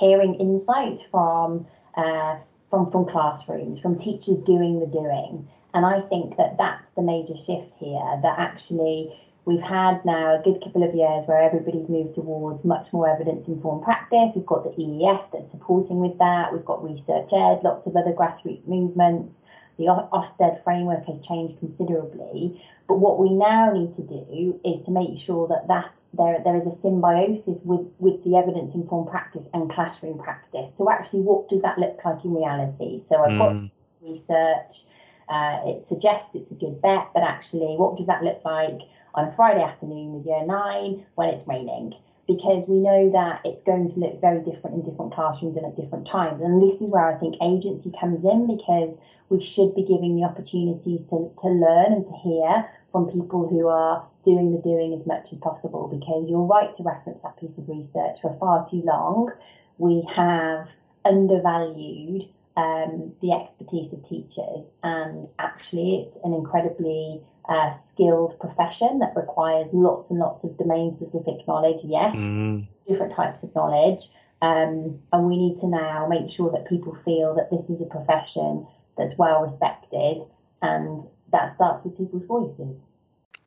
hearing 0.00 0.36
insights 0.40 1.02
from 1.10 1.66
uh, 1.96 2.38
from, 2.74 2.90
from 2.90 3.06
classrooms, 3.06 3.78
from 3.78 3.96
teachers 3.96 4.38
doing 4.44 4.80
the 4.80 4.86
doing. 4.86 5.46
And 5.74 5.86
I 5.86 6.00
think 6.08 6.36
that 6.38 6.56
that's 6.58 6.90
the 6.96 7.02
major 7.02 7.36
shift 7.36 7.70
here, 7.78 8.18
that 8.22 8.34
actually 8.36 9.14
we've 9.44 9.62
had 9.62 10.04
now 10.04 10.34
a 10.34 10.42
good 10.42 10.60
couple 10.60 10.82
of 10.82 10.92
years 10.92 11.22
where 11.26 11.40
everybody's 11.40 11.88
moved 11.88 12.16
towards 12.16 12.64
much 12.64 12.92
more 12.92 13.08
evidence 13.08 13.46
informed 13.46 13.84
practice. 13.84 14.32
We've 14.34 14.46
got 14.46 14.64
the 14.64 14.70
EEF 14.70 15.22
that's 15.32 15.52
supporting 15.52 16.00
with 16.00 16.18
that. 16.18 16.52
We've 16.52 16.64
got 16.64 16.82
Research 16.82 17.30
Ed, 17.32 17.60
lots 17.62 17.86
of 17.86 17.94
other 17.94 18.12
grassroots 18.12 18.66
movements. 18.66 19.42
The 19.78 19.84
Ofsted 19.84 20.62
framework 20.62 21.04
has 21.06 21.20
changed 21.26 21.58
considerably. 21.58 22.62
But 22.86 22.98
what 22.98 23.18
we 23.18 23.30
now 23.30 23.72
need 23.72 23.94
to 23.96 24.02
do 24.02 24.60
is 24.64 24.84
to 24.84 24.90
make 24.90 25.18
sure 25.18 25.48
that, 25.48 25.66
that 25.68 25.94
there, 26.12 26.38
there 26.44 26.56
is 26.56 26.66
a 26.66 26.76
symbiosis 26.80 27.58
with, 27.64 27.86
with 27.98 28.22
the 28.24 28.36
evidence 28.36 28.74
informed 28.74 29.10
practice 29.10 29.46
and 29.52 29.70
classroom 29.72 30.18
practice. 30.18 30.72
So, 30.76 30.90
actually, 30.90 31.20
what 31.20 31.48
does 31.48 31.62
that 31.62 31.78
look 31.78 31.98
like 32.04 32.24
in 32.24 32.34
reality? 32.34 33.00
So, 33.00 33.24
I've 33.24 33.38
got 33.38 33.52
hmm. 33.52 33.66
research, 34.02 34.84
uh, 35.28 35.60
it 35.64 35.86
suggests 35.86 36.30
it's 36.34 36.50
a 36.50 36.54
good 36.54 36.80
bet, 36.82 37.08
but 37.14 37.22
actually, 37.22 37.74
what 37.76 37.96
does 37.96 38.06
that 38.06 38.22
look 38.22 38.42
like 38.44 38.80
on 39.14 39.28
a 39.28 39.32
Friday 39.34 39.62
afternoon 39.62 40.14
with 40.14 40.26
year 40.26 40.44
nine 40.44 41.06
when 41.14 41.30
it's 41.30 41.48
raining? 41.48 41.94
Because 42.26 42.64
we 42.66 42.78
know 42.78 43.10
that 43.12 43.42
it's 43.44 43.60
going 43.62 43.90
to 43.90 44.00
look 44.00 44.20
very 44.20 44.42
different 44.42 44.76
in 44.76 44.90
different 44.90 45.12
classrooms 45.12 45.56
and 45.56 45.66
at 45.66 45.76
different 45.76 46.08
times. 46.08 46.40
And 46.40 46.62
this 46.62 46.80
is 46.80 46.88
where 46.88 47.06
I 47.06 47.18
think 47.18 47.36
agency 47.42 47.92
comes 48.00 48.24
in 48.24 48.46
because 48.46 48.96
we 49.28 49.44
should 49.44 49.74
be 49.74 49.82
giving 49.82 50.16
the 50.16 50.24
opportunities 50.24 51.00
to, 51.10 51.30
to 51.42 51.48
learn 51.48 51.92
and 51.92 52.06
to 52.06 52.12
hear 52.22 52.68
from 52.92 53.06
people 53.06 53.48
who 53.48 53.68
are 53.68 54.06
doing 54.24 54.52
the 54.52 54.62
doing 54.62 54.94
as 54.98 55.06
much 55.06 55.32
as 55.32 55.38
possible 55.38 55.88
because 55.88 56.28
you're 56.28 56.46
right 56.46 56.74
to 56.76 56.82
reference 56.82 57.20
that 57.22 57.38
piece 57.38 57.58
of 57.58 57.68
research 57.68 58.16
for 58.22 58.36
far 58.38 58.68
too 58.70 58.82
long. 58.82 59.30
We 59.78 60.06
have 60.14 60.68
undervalued 61.04 62.28
um, 62.56 63.12
the 63.20 63.32
expertise 63.32 63.92
of 63.92 64.08
teachers, 64.08 64.66
and 64.82 65.28
actually, 65.38 66.06
it's 66.06 66.16
an 66.24 66.32
incredibly 66.32 67.20
uh, 67.48 67.74
skilled 67.76 68.38
profession 68.40 68.98
that 69.00 69.12
requires 69.14 69.68
lots 69.72 70.10
and 70.10 70.18
lots 70.18 70.44
of 70.44 70.56
domain 70.56 70.92
specific 70.92 71.46
knowledge, 71.46 71.80
yes, 71.84 72.14
mm. 72.14 72.66
different 72.88 73.14
types 73.14 73.42
of 73.42 73.54
knowledge. 73.54 74.10
Um, 74.42 75.00
and 75.12 75.26
we 75.26 75.36
need 75.36 75.58
to 75.60 75.66
now 75.66 76.06
make 76.08 76.30
sure 76.30 76.50
that 76.52 76.68
people 76.68 76.96
feel 77.04 77.34
that 77.34 77.50
this 77.50 77.70
is 77.70 77.80
a 77.80 77.86
profession 77.86 78.66
that's 78.96 79.16
well 79.16 79.42
respected 79.42 80.22
and 80.60 81.06
that 81.32 81.54
starts 81.54 81.84
with 81.84 81.96
people's 81.96 82.26
voices. 82.26 82.82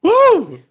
Woo! 0.01 0.61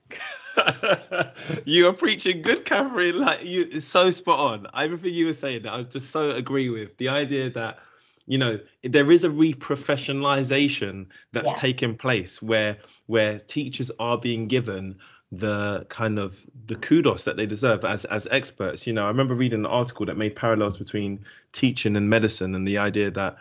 you 1.65 1.89
are 1.89 1.93
preaching 1.93 2.43
good, 2.43 2.65
Kathryn. 2.65 3.17
Like 3.17 3.45
you, 3.45 3.69
it's 3.71 3.87
so 3.87 4.11
spot 4.11 4.39
on. 4.39 4.67
Everything 4.75 5.15
you 5.15 5.27
were 5.27 5.33
saying, 5.33 5.63
that 5.63 5.73
I 5.73 5.83
just 5.83 6.11
so 6.11 6.31
agree 6.31 6.71
with 6.71 6.97
the 6.97 7.09
idea 7.09 7.51
that 7.51 7.79
you 8.27 8.39
know 8.39 8.59
there 8.83 9.11
is 9.11 9.25
a 9.25 9.29
reprofessionalization 9.29 11.07
that's 11.33 11.51
yeah. 11.51 11.59
taking 11.59 11.97
place 11.97 12.43
where 12.43 12.77
where 13.07 13.39
teachers 13.41 13.91
are 13.99 14.19
being 14.19 14.49
given 14.49 14.97
the 15.33 15.85
kind 15.89 16.19
of 16.19 16.37
the 16.67 16.77
kudos 16.77 17.25
that 17.25 17.37
they 17.37 17.47
deserve 17.47 17.85
as 17.85 18.05
as 18.07 18.27
experts. 18.31 18.87
You 18.87 18.93
know, 18.93 19.05
I 19.05 19.09
remember 19.09 19.35
reading 19.35 19.61
an 19.61 19.67
article 19.67 20.07
that 20.07 20.17
made 20.17 20.37
parallels 20.37 20.77
between 20.77 21.25
teaching 21.53 21.97
and 21.97 22.09
medicine 22.09 22.55
and 22.55 22.67
the 22.67 22.79
idea 22.79 23.11
that 23.11 23.37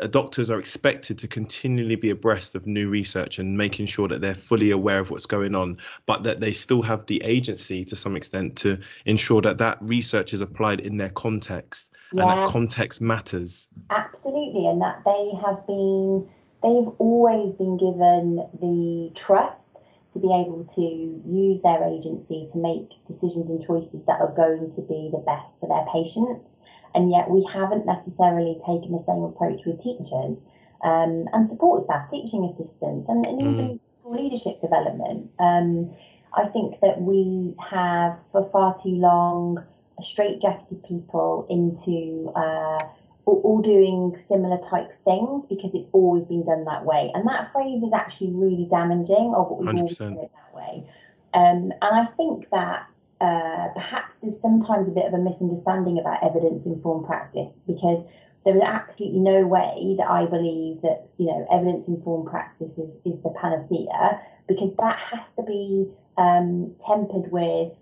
uh, 0.00 0.06
doctors 0.08 0.50
are 0.50 0.58
expected 0.58 1.18
to 1.18 1.28
continually 1.28 1.94
be 1.94 2.10
abreast 2.10 2.56
of 2.56 2.66
new 2.66 2.88
research 2.88 3.38
and 3.38 3.56
making 3.56 3.86
sure 3.86 4.08
that 4.08 4.20
they're 4.20 4.34
fully 4.34 4.72
aware 4.72 4.98
of 4.98 5.10
what's 5.10 5.26
going 5.26 5.54
on, 5.54 5.76
but 6.06 6.24
that 6.24 6.40
they 6.40 6.52
still 6.52 6.82
have 6.82 7.06
the 7.06 7.22
agency 7.22 7.84
to 7.84 7.94
some 7.94 8.16
extent 8.16 8.56
to 8.56 8.76
ensure 9.06 9.40
that 9.40 9.58
that 9.58 9.78
research 9.82 10.34
is 10.34 10.40
applied 10.40 10.80
in 10.80 10.96
their 10.96 11.10
context 11.10 11.93
and 12.22 12.30
that 12.30 12.48
context 12.48 13.00
matters. 13.00 13.68
Absolutely, 13.90 14.66
and 14.66 14.80
that 14.80 15.02
they 15.04 15.30
have 15.44 15.66
been, 15.66 16.28
they've 16.62 16.92
always 16.98 17.52
been 17.52 17.76
given 17.76 18.46
the 18.60 19.12
trust 19.14 19.72
to 20.12 20.20
be 20.20 20.28
able 20.28 20.64
to 20.74 21.22
use 21.26 21.60
their 21.62 21.82
agency 21.84 22.48
to 22.52 22.58
make 22.58 22.90
decisions 23.06 23.50
and 23.50 23.64
choices 23.66 24.00
that 24.06 24.20
are 24.20 24.32
going 24.36 24.72
to 24.74 24.82
be 24.82 25.10
the 25.10 25.22
best 25.26 25.58
for 25.58 25.68
their 25.68 25.84
patients. 25.92 26.58
And 26.94 27.10
yet, 27.10 27.28
we 27.28 27.46
haven't 27.52 27.86
necessarily 27.86 28.54
taken 28.64 28.92
the 28.92 29.02
same 29.02 29.24
approach 29.24 29.66
with 29.66 29.82
teachers 29.82 30.44
um, 30.84 31.26
and 31.32 31.48
support 31.48 31.84
staff, 31.84 32.08
teaching 32.10 32.44
assistants, 32.44 33.08
and, 33.08 33.26
and 33.26 33.40
even 33.40 33.54
mm. 33.56 33.80
school 33.90 34.14
leadership 34.22 34.60
development. 34.60 35.30
Um, 35.40 35.90
I 36.36 36.46
think 36.48 36.80
that 36.82 37.00
we 37.00 37.54
have, 37.70 38.18
for 38.30 38.48
far 38.50 38.76
too 38.82 38.90
long, 38.90 39.64
straitjacketed 40.02 40.86
people 40.88 41.46
into 41.48 42.32
uh, 42.34 42.78
all 43.26 43.62
doing 43.62 44.16
similar 44.18 44.58
type 44.68 44.90
things 45.04 45.46
because 45.46 45.74
it's 45.74 45.88
always 45.92 46.24
been 46.24 46.44
done 46.44 46.64
that 46.64 46.84
way. 46.84 47.10
And 47.14 47.26
that 47.28 47.52
phrase 47.52 47.82
is 47.82 47.92
actually 47.94 48.30
really 48.32 48.66
damaging 48.70 49.32
of 49.36 49.50
what 49.50 49.60
we've 49.60 49.68
100%. 49.68 49.78
always 49.78 49.98
done 49.98 50.12
it 50.18 50.30
that 50.34 50.54
way. 50.54 50.84
Um, 51.32 51.72
and 51.82 51.82
I 51.82 52.06
think 52.16 52.50
that 52.50 52.86
uh, 53.20 53.68
perhaps 53.74 54.16
there's 54.22 54.40
sometimes 54.40 54.88
a 54.88 54.90
bit 54.90 55.06
of 55.06 55.14
a 55.14 55.18
misunderstanding 55.18 55.98
about 55.98 56.22
evidence 56.22 56.66
informed 56.66 57.06
practice 57.06 57.52
because 57.66 58.04
there 58.44 58.56
is 58.56 58.62
absolutely 58.62 59.20
no 59.20 59.46
way 59.46 59.94
that 59.98 60.06
I 60.06 60.26
believe 60.26 60.82
that 60.82 61.08
you 61.16 61.26
know 61.26 61.46
evidence 61.50 61.88
informed 61.88 62.28
practice 62.28 62.72
is, 62.72 62.96
is 63.04 63.20
the 63.22 63.32
panacea 63.40 64.20
because 64.46 64.70
that 64.78 64.98
has 65.10 65.24
to 65.36 65.42
be 65.42 65.88
um, 66.18 66.74
tempered 66.86 67.32
with 67.32 67.72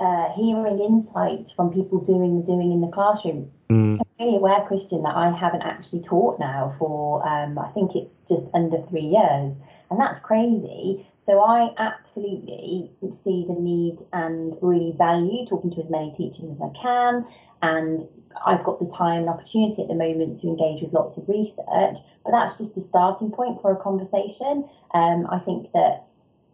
uh, 0.00 0.32
hearing 0.36 0.78
insights 0.78 1.50
from 1.50 1.72
people 1.72 2.00
doing 2.00 2.40
the 2.40 2.46
doing 2.46 2.72
in 2.72 2.80
the 2.80 2.88
classroom. 2.88 3.50
Mm. 3.68 3.98
I'm 4.00 4.06
really 4.18 4.36
aware, 4.36 4.64
Christian, 4.66 5.02
that 5.02 5.16
I 5.16 5.30
haven't 5.36 5.62
actually 5.62 6.02
taught 6.02 6.38
now 6.38 6.74
for 6.78 7.26
um, 7.28 7.58
I 7.58 7.68
think 7.72 7.92
it's 7.94 8.18
just 8.28 8.44
under 8.54 8.80
three 8.88 9.02
years, 9.02 9.54
and 9.90 10.00
that's 10.00 10.20
crazy. 10.20 11.06
So 11.18 11.40
I 11.40 11.74
absolutely 11.78 12.90
see 13.10 13.44
the 13.46 13.56
need 13.58 13.98
and 14.12 14.54
really 14.62 14.94
value 14.96 15.44
talking 15.46 15.70
to 15.72 15.82
as 15.82 15.90
many 15.90 16.14
teachers 16.16 16.44
as 16.50 16.60
I 16.62 16.70
can, 16.80 17.26
and 17.62 18.00
I've 18.46 18.64
got 18.64 18.78
the 18.78 18.86
time 18.96 19.22
and 19.22 19.28
opportunity 19.28 19.82
at 19.82 19.88
the 19.88 19.94
moment 19.94 20.40
to 20.40 20.46
engage 20.46 20.82
with 20.82 20.92
lots 20.92 21.16
of 21.16 21.28
research. 21.28 21.98
But 22.24 22.30
that's 22.30 22.58
just 22.58 22.74
the 22.74 22.80
starting 22.80 23.30
point 23.30 23.60
for 23.60 23.72
a 23.72 23.76
conversation. 23.76 24.68
Um, 24.94 25.26
I 25.30 25.40
think 25.44 25.72
that 25.72 26.07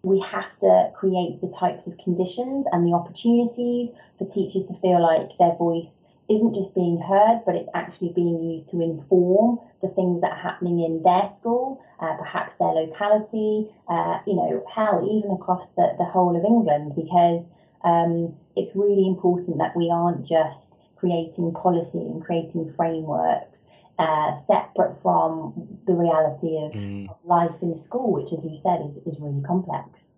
we 0.04 0.20
have 0.20 0.58
to 0.60 0.90
create 0.94 1.40
the 1.40 1.48
types 1.58 1.86
of 1.86 1.96
conditions 1.98 2.66
and 2.72 2.86
the 2.86 2.94
opportunities 2.94 3.88
for 4.18 4.26
teachers 4.28 4.64
to 4.66 4.74
feel 4.80 5.02
like 5.02 5.36
their 5.38 5.56
voice 5.56 6.02
isn't 6.28 6.54
just 6.54 6.74
being 6.74 6.98
heard, 6.98 7.42
but 7.44 7.54
it's 7.54 7.68
actually 7.74 8.10
being 8.14 8.42
used 8.42 8.70
to 8.70 8.80
inform 8.80 9.58
the 9.82 9.88
things 9.88 10.20
that 10.20 10.32
are 10.32 10.42
happening 10.42 10.80
in 10.80 11.02
their 11.02 11.30
school, 11.32 11.82
uh, 12.00 12.16
perhaps 12.16 12.56
their 12.56 12.68
locality, 12.68 13.68
uh, 13.88 14.18
you 14.26 14.34
know, 14.34 14.64
hell, 14.74 15.06
even 15.10 15.30
across 15.30 15.68
the, 15.70 15.94
the 15.98 16.04
whole 16.04 16.36
of 16.36 16.44
England, 16.44 16.94
because 16.96 17.46
um, 17.84 18.34
it's 18.56 18.74
really 18.74 19.06
important 19.06 19.58
that 19.58 19.76
we 19.76 19.90
aren't 19.90 20.26
just 20.26 20.74
creating 20.96 21.52
policy 21.52 21.98
and 21.98 22.24
creating 22.24 22.72
frameworks 22.74 23.66
uh, 23.98 24.34
separate 24.46 25.00
from 25.02 25.68
the 25.86 25.92
reality 25.92 26.56
of, 26.56 26.72
mm. 26.72 27.08
life 27.24 27.54
in 27.62 27.80
school, 27.80 28.12
which, 28.12 28.32
as 28.32 28.44
you 28.44 28.58
said, 28.58 28.80
is, 28.86 28.96
is 29.06 29.20
really 29.20 29.42
complex. 29.42 30.08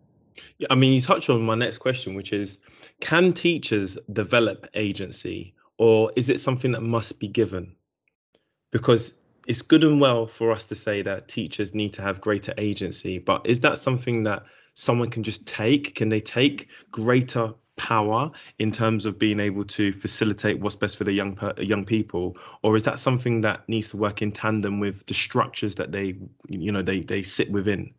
Yeah, 0.59 0.69
I 0.71 0.75
mean, 0.75 0.95
you 0.95 1.01
touched 1.01 1.31
on 1.31 1.43
my 1.43 1.55
next 1.55 1.79
question, 1.79 2.15
which 2.15 2.33
is 2.33 2.59
can 3.01 3.33
teachers 3.33 3.99
develop 4.13 4.67
agency 4.75 5.55
or 5.79 6.13
is 6.17 6.29
it 6.29 6.41
something 6.41 6.73
that 6.73 6.83
must 6.83 7.19
be 7.19 7.29
given? 7.29 7.75
Because 8.71 9.19
it's 9.47 9.63
good 9.63 9.85
and 9.85 10.01
well 10.01 10.27
for 10.27 10.51
us 10.51 10.65
to 10.67 10.75
say 10.75 11.03
that 11.03 11.29
teachers 11.29 11.75
need 11.75 11.93
to 11.95 12.03
have 12.03 12.21
greater 12.21 12.53
agency, 12.59 13.19
but 13.19 13.43
is 13.45 13.61
that 13.61 13.79
something 13.79 14.25
that 14.25 14.45
someone 14.75 15.11
can 15.11 15.23
just 15.23 15.47
take? 15.47 15.95
Can 15.95 16.09
they 16.09 16.21
take 16.21 16.69
greater 16.91 17.55
power 17.77 18.31
in 18.59 18.71
terms 18.71 19.07
of 19.07 19.19
being 19.19 19.41
able 19.41 19.65
to 19.65 19.93
facilitate 19.93 20.61
what's 20.61 20.77
best 20.77 20.97
for 20.97 21.05
the 21.05 21.13
young 21.13 21.39
young 21.59 21.85
people? 21.85 22.37
Or 22.63 22.77
is 22.77 22.85
that 22.85 22.99
something 22.99 23.41
that 23.43 23.69
needs 23.69 23.91
to 23.91 23.97
work 23.97 24.23
in 24.23 24.33
tandem 24.33 24.81
with 24.81 25.07
the 25.07 25.15
structures 25.15 25.75
that 25.77 25.93
they 25.93 26.17
you 26.49 26.73
know 26.73 26.83
they 26.83 27.01
they 27.01 27.23
sit 27.23 27.51
within? 27.51 27.93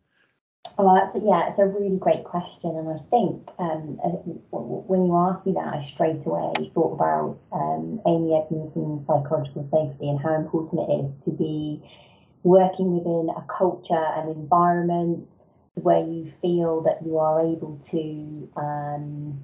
Oh, 0.76 0.94
that's, 0.94 1.24
yeah, 1.24 1.48
it's 1.48 1.58
a 1.58 1.66
really 1.66 1.96
great 1.96 2.24
question, 2.24 2.76
and 2.76 2.88
I 2.88 2.98
think 3.10 3.48
um, 3.58 3.98
when 4.50 5.06
you 5.06 5.16
asked 5.16 5.46
me 5.46 5.52
that, 5.54 5.74
I 5.74 5.82
straight 5.82 6.24
away 6.24 6.70
thought 6.74 6.94
about 6.94 7.38
um, 7.52 8.00
Amy 8.06 8.34
Edmondson's 8.34 9.06
psychological 9.06 9.64
safety 9.64 10.08
and 10.08 10.20
how 10.20 10.34
important 10.34 10.88
it 10.88 11.04
is 11.04 11.14
to 11.24 11.30
be 11.30 11.82
working 12.42 12.96
within 12.96 13.28
a 13.34 13.44
culture 13.48 14.06
and 14.16 14.30
environment 14.30 15.28
where 15.74 16.04
you 16.04 16.32
feel 16.42 16.82
that 16.82 17.04
you 17.04 17.18
are 17.18 17.40
able 17.40 17.80
to 17.90 18.48
um, 18.56 19.40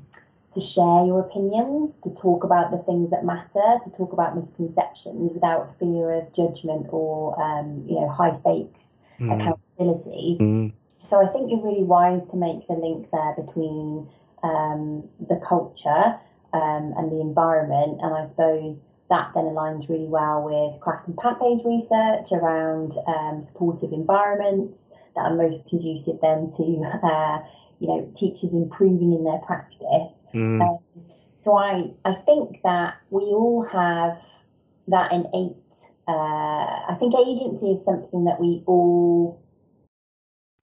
to 0.55 0.61
share 0.61 1.05
your 1.05 1.21
opinions, 1.21 1.97
to 2.05 2.11
talk 2.21 2.45
about 2.45 2.71
the 2.71 2.79
things 2.79 3.11
that 3.11 3.25
matter, 3.25 3.79
to 3.85 3.91
talk 3.97 4.13
about 4.13 4.37
misconceptions 4.37 5.33
without 5.33 5.77
fear 5.79 6.13
of 6.13 6.33
judgment 6.33 6.87
or 6.91 7.41
um, 7.43 7.85
you 7.89 7.95
know 7.95 8.09
high 8.09 8.33
stakes 8.33 8.97
mm. 9.21 9.35
accountability. 9.35 10.39
Mm. 10.41 10.73
So 11.03 11.21
I 11.21 11.31
think 11.33 11.51
you're 11.51 11.63
really 11.63 11.83
wise 11.83 12.25
to 12.31 12.37
make 12.37 12.67
the 12.67 12.75
link 12.75 13.09
there 13.13 13.35
between 13.37 14.09
um, 14.43 15.05
the 15.29 15.41
culture 15.47 16.19
um, 16.53 16.95
and 16.97 17.11
the 17.11 17.21
environment, 17.21 17.99
and 18.01 18.15
I 18.15 18.25
suppose 18.25 18.83
that 19.11 19.31
then 19.35 19.45
aligns 19.45 19.89
really 19.89 20.09
well 20.09 20.43
with 20.43 20.81
Kraft 20.81 21.09
and 21.09 21.17
Papay's 21.17 21.61
research 21.65 22.33
around 22.33 22.97
um, 23.07 23.43
supportive 23.43 23.93
environments 23.93 24.89
that 25.15 25.23
are 25.23 25.35
most 25.35 25.67
conducive 25.69 26.19
then 26.23 26.51
to 26.57 26.83
uh, 27.03 27.39
you 27.81 27.89
know 27.89 28.11
teachers 28.17 28.53
improving 28.53 29.13
in 29.13 29.25
their 29.25 29.39
practice. 29.39 30.23
Mm. 30.35 30.61
Um, 30.61 30.79
so 31.39 31.57
I 31.57 31.91
I 32.05 32.15
think 32.27 32.61
that 32.63 32.95
we 33.11 33.23
all 33.23 33.67
have 33.71 34.19
that 34.89 35.13
innate. 35.13 35.57
Uh, 36.07 36.93
I 36.93 36.97
think 36.99 37.15
agency 37.15 37.73
is 37.73 37.85
something 37.85 38.25
that 38.25 38.41
we 38.41 38.63
all 38.67 39.41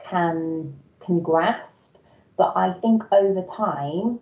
can 0.09 0.75
can 1.05 1.21
grasp, 1.21 1.97
but 2.37 2.53
I 2.55 2.73
think 2.81 3.03
over 3.11 3.43
time 3.55 4.19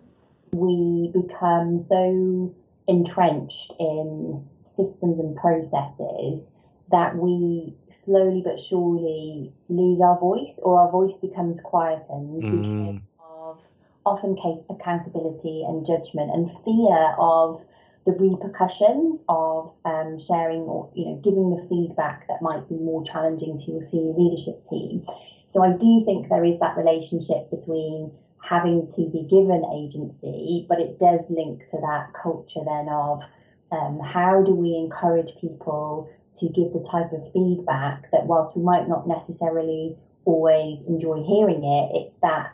we 0.52 1.10
become 1.12 1.80
so 1.80 2.54
entrenched 2.88 3.72
in 3.78 4.44
systems 4.66 5.18
and 5.18 5.36
processes 5.36 6.50
that 6.90 7.16
we 7.16 7.74
slowly 7.88 8.42
but 8.44 8.58
surely 8.58 9.52
lose 9.68 10.00
our 10.00 10.18
voice 10.18 10.58
or 10.62 10.80
our 10.80 10.90
voice 10.90 11.16
becomes 11.16 11.60
quietened 11.60 12.42
mm. 12.42 12.94
because 12.94 13.06
of 13.20 13.58
often 14.04 14.36
accountability 14.70 15.64
and 15.66 15.86
judgment 15.86 16.30
and 16.32 16.50
fear 16.64 17.14
of 17.18 17.62
the 18.06 18.12
repercussions 18.12 19.22
of 19.28 19.72
um, 19.84 20.18
sharing 20.18 20.60
or 20.62 20.90
you 20.94 21.04
know 21.06 21.16
giving 21.22 21.50
the 21.50 21.66
feedback 21.68 22.26
that 22.28 22.40
might 22.40 22.68
be 22.68 22.76
more 22.76 23.04
challenging 23.04 23.58
to 23.58 23.72
your 23.72 23.84
senior 23.84 24.14
leadership 24.16 24.66
team 24.68 25.06
so 25.48 25.62
i 25.62 25.70
do 25.70 26.02
think 26.04 26.28
there 26.28 26.44
is 26.44 26.58
that 26.60 26.76
relationship 26.76 27.50
between 27.50 28.10
having 28.42 28.88
to 28.88 29.06
be 29.10 29.22
given 29.28 29.62
agency 29.76 30.66
but 30.68 30.80
it 30.80 30.98
does 30.98 31.20
link 31.28 31.60
to 31.70 31.78
that 31.82 32.10
culture 32.20 32.60
then 32.64 32.88
of 32.88 33.22
um, 33.70 34.00
how 34.00 34.42
do 34.42 34.52
we 34.52 34.74
encourage 34.74 35.30
people 35.40 36.10
to 36.40 36.48
give 36.48 36.72
the 36.72 36.86
type 36.90 37.12
of 37.12 37.22
feedback 37.32 38.10
that 38.12 38.26
whilst 38.26 38.56
we 38.56 38.62
might 38.62 38.88
not 38.88 39.06
necessarily 39.06 39.96
always 40.24 40.78
enjoy 40.88 41.22
hearing 41.22 41.64
it, 41.64 42.02
it's 42.02 42.16
that 42.22 42.52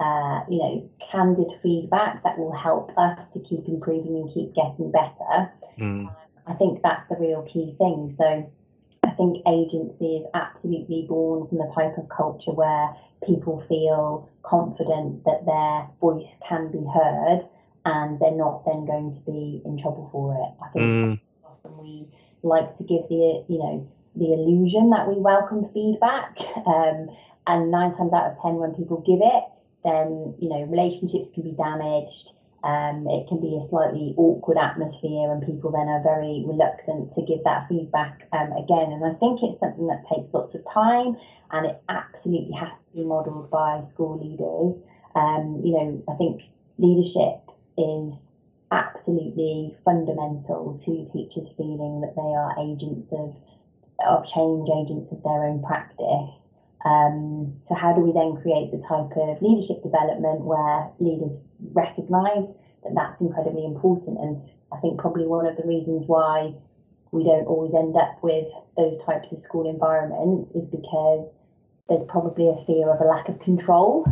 uh, 0.00 0.40
you 0.48 0.58
know 0.58 0.90
candid 1.10 1.48
feedback 1.62 2.22
that 2.24 2.38
will 2.38 2.52
help 2.52 2.90
us 2.98 3.26
to 3.32 3.40
keep 3.40 3.66
improving 3.68 4.16
and 4.16 4.34
keep 4.34 4.54
getting 4.54 4.90
better. 4.90 5.52
Mm. 5.78 6.14
I 6.46 6.54
think 6.54 6.80
that's 6.82 7.08
the 7.08 7.16
real 7.16 7.42
key 7.52 7.74
thing. 7.78 8.10
So 8.10 8.50
I 9.04 9.10
think 9.10 9.42
agency 9.46 10.16
is 10.16 10.26
absolutely 10.34 11.06
born 11.08 11.48
from 11.48 11.58
the 11.58 11.72
type 11.74 11.96
of 11.98 12.08
culture 12.08 12.52
where 12.52 12.94
people 13.26 13.64
feel 13.68 14.28
confident 14.42 15.24
that 15.24 15.44
their 15.46 15.88
voice 16.00 16.36
can 16.48 16.70
be 16.70 16.84
heard 16.92 17.48
and 17.84 18.18
they're 18.20 18.32
not 18.32 18.64
then 18.64 18.84
going 18.84 19.14
to 19.14 19.20
be 19.30 19.62
in 19.64 19.80
trouble 19.80 20.08
for 20.12 20.34
it. 20.34 20.64
I 20.64 20.68
think 20.72 20.84
mm. 20.84 21.20
often 21.44 21.78
we 21.78 22.08
like 22.42 22.76
to 22.78 22.84
give 22.84 23.08
the 23.08 23.44
you 23.48 23.58
know 23.58 23.88
the 24.14 24.32
illusion 24.32 24.90
that 24.90 25.08
we 25.08 25.14
welcome 25.16 25.68
feedback, 25.74 26.36
um, 26.66 27.08
and 27.46 27.70
nine 27.70 27.94
times 27.96 28.12
out 28.12 28.32
of 28.32 28.40
ten, 28.42 28.56
when 28.56 28.74
people 28.74 29.02
give 29.04 29.20
it, 29.20 29.44
then 29.84 30.34
you 30.40 30.48
know 30.48 30.62
relationships 30.64 31.30
can 31.34 31.42
be 31.42 31.52
damaged. 31.52 32.32
Um, 32.64 33.06
it 33.06 33.28
can 33.28 33.40
be 33.40 33.54
a 33.56 33.62
slightly 33.62 34.14
awkward 34.16 34.58
atmosphere, 34.58 35.30
and 35.30 35.44
people 35.44 35.70
then 35.70 35.86
are 35.86 36.02
very 36.02 36.42
reluctant 36.46 37.14
to 37.14 37.22
give 37.22 37.44
that 37.44 37.68
feedback 37.68 38.26
um, 38.32 38.50
again. 38.52 38.90
And 38.90 39.04
I 39.04 39.14
think 39.18 39.40
it's 39.42 39.60
something 39.60 39.86
that 39.86 40.02
takes 40.08 40.32
lots 40.32 40.54
of 40.54 40.64
time, 40.72 41.16
and 41.52 41.66
it 41.66 41.80
absolutely 41.88 42.56
has 42.58 42.72
to 42.72 42.96
be 42.96 43.04
modelled 43.04 43.50
by 43.50 43.82
school 43.86 44.18
leaders. 44.18 44.82
Um, 45.14 45.62
you 45.64 45.72
know, 45.72 46.02
I 46.08 46.14
think 46.16 46.42
leadership 46.78 47.46
is 47.78 48.32
absolutely 48.72 49.74
fundamental 49.84 50.78
to 50.84 51.06
teachers 51.12 51.48
feeling 51.56 52.00
that 52.00 52.14
they 52.16 52.22
are 52.22 52.56
agents 52.58 53.12
of 53.12 53.34
of 54.06 54.26
change, 54.26 54.68
agents 54.68 55.10
of 55.10 55.22
their 55.22 55.44
own 55.44 55.62
practice. 55.62 56.48
Um, 56.84 57.56
so 57.62 57.74
how 57.74 57.94
do 57.94 58.00
we 58.02 58.12
then 58.12 58.36
create 58.42 58.70
the 58.70 58.78
type 58.86 59.10
of 59.16 59.40
leadership 59.40 59.82
development 59.82 60.42
where 60.42 60.90
leaders 61.00 61.38
recognise 61.72 62.52
that 62.84 62.94
that's 62.94 63.20
incredibly 63.20 63.64
important? 63.64 64.18
And 64.20 64.42
I 64.70 64.78
think 64.80 65.00
probably 65.00 65.26
one 65.26 65.46
of 65.46 65.56
the 65.56 65.66
reasons 65.66 66.04
why 66.06 66.52
we 67.10 67.24
don't 67.24 67.46
always 67.46 67.72
end 67.74 67.96
up 67.96 68.22
with 68.22 68.46
those 68.76 68.98
types 69.06 69.32
of 69.32 69.40
school 69.40 69.68
environments 69.68 70.50
is 70.52 70.66
because 70.68 71.32
there's 71.88 72.04
probably 72.08 72.48
a 72.48 72.64
fear 72.66 72.90
of 72.90 73.00
a 73.00 73.04
lack 73.04 73.28
of 73.28 73.40
control. 73.40 74.04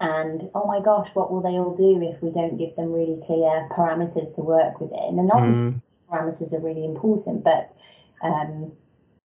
And 0.00 0.50
oh 0.54 0.66
my 0.66 0.80
gosh, 0.84 1.08
what 1.14 1.30
will 1.30 1.40
they 1.40 1.56
all 1.56 1.74
do 1.76 2.02
if 2.02 2.20
we 2.22 2.30
don't 2.30 2.58
give 2.58 2.74
them 2.76 2.92
really 2.92 3.20
clear 3.26 3.68
parameters 3.70 4.34
to 4.34 4.42
work 4.42 4.80
within? 4.80 5.18
And 5.18 5.30
obviously, 5.32 5.80
mm. 5.80 5.82
parameters 6.10 6.52
are 6.52 6.60
really 6.60 6.84
important, 6.84 7.44
but 7.44 7.74
um, 8.22 8.72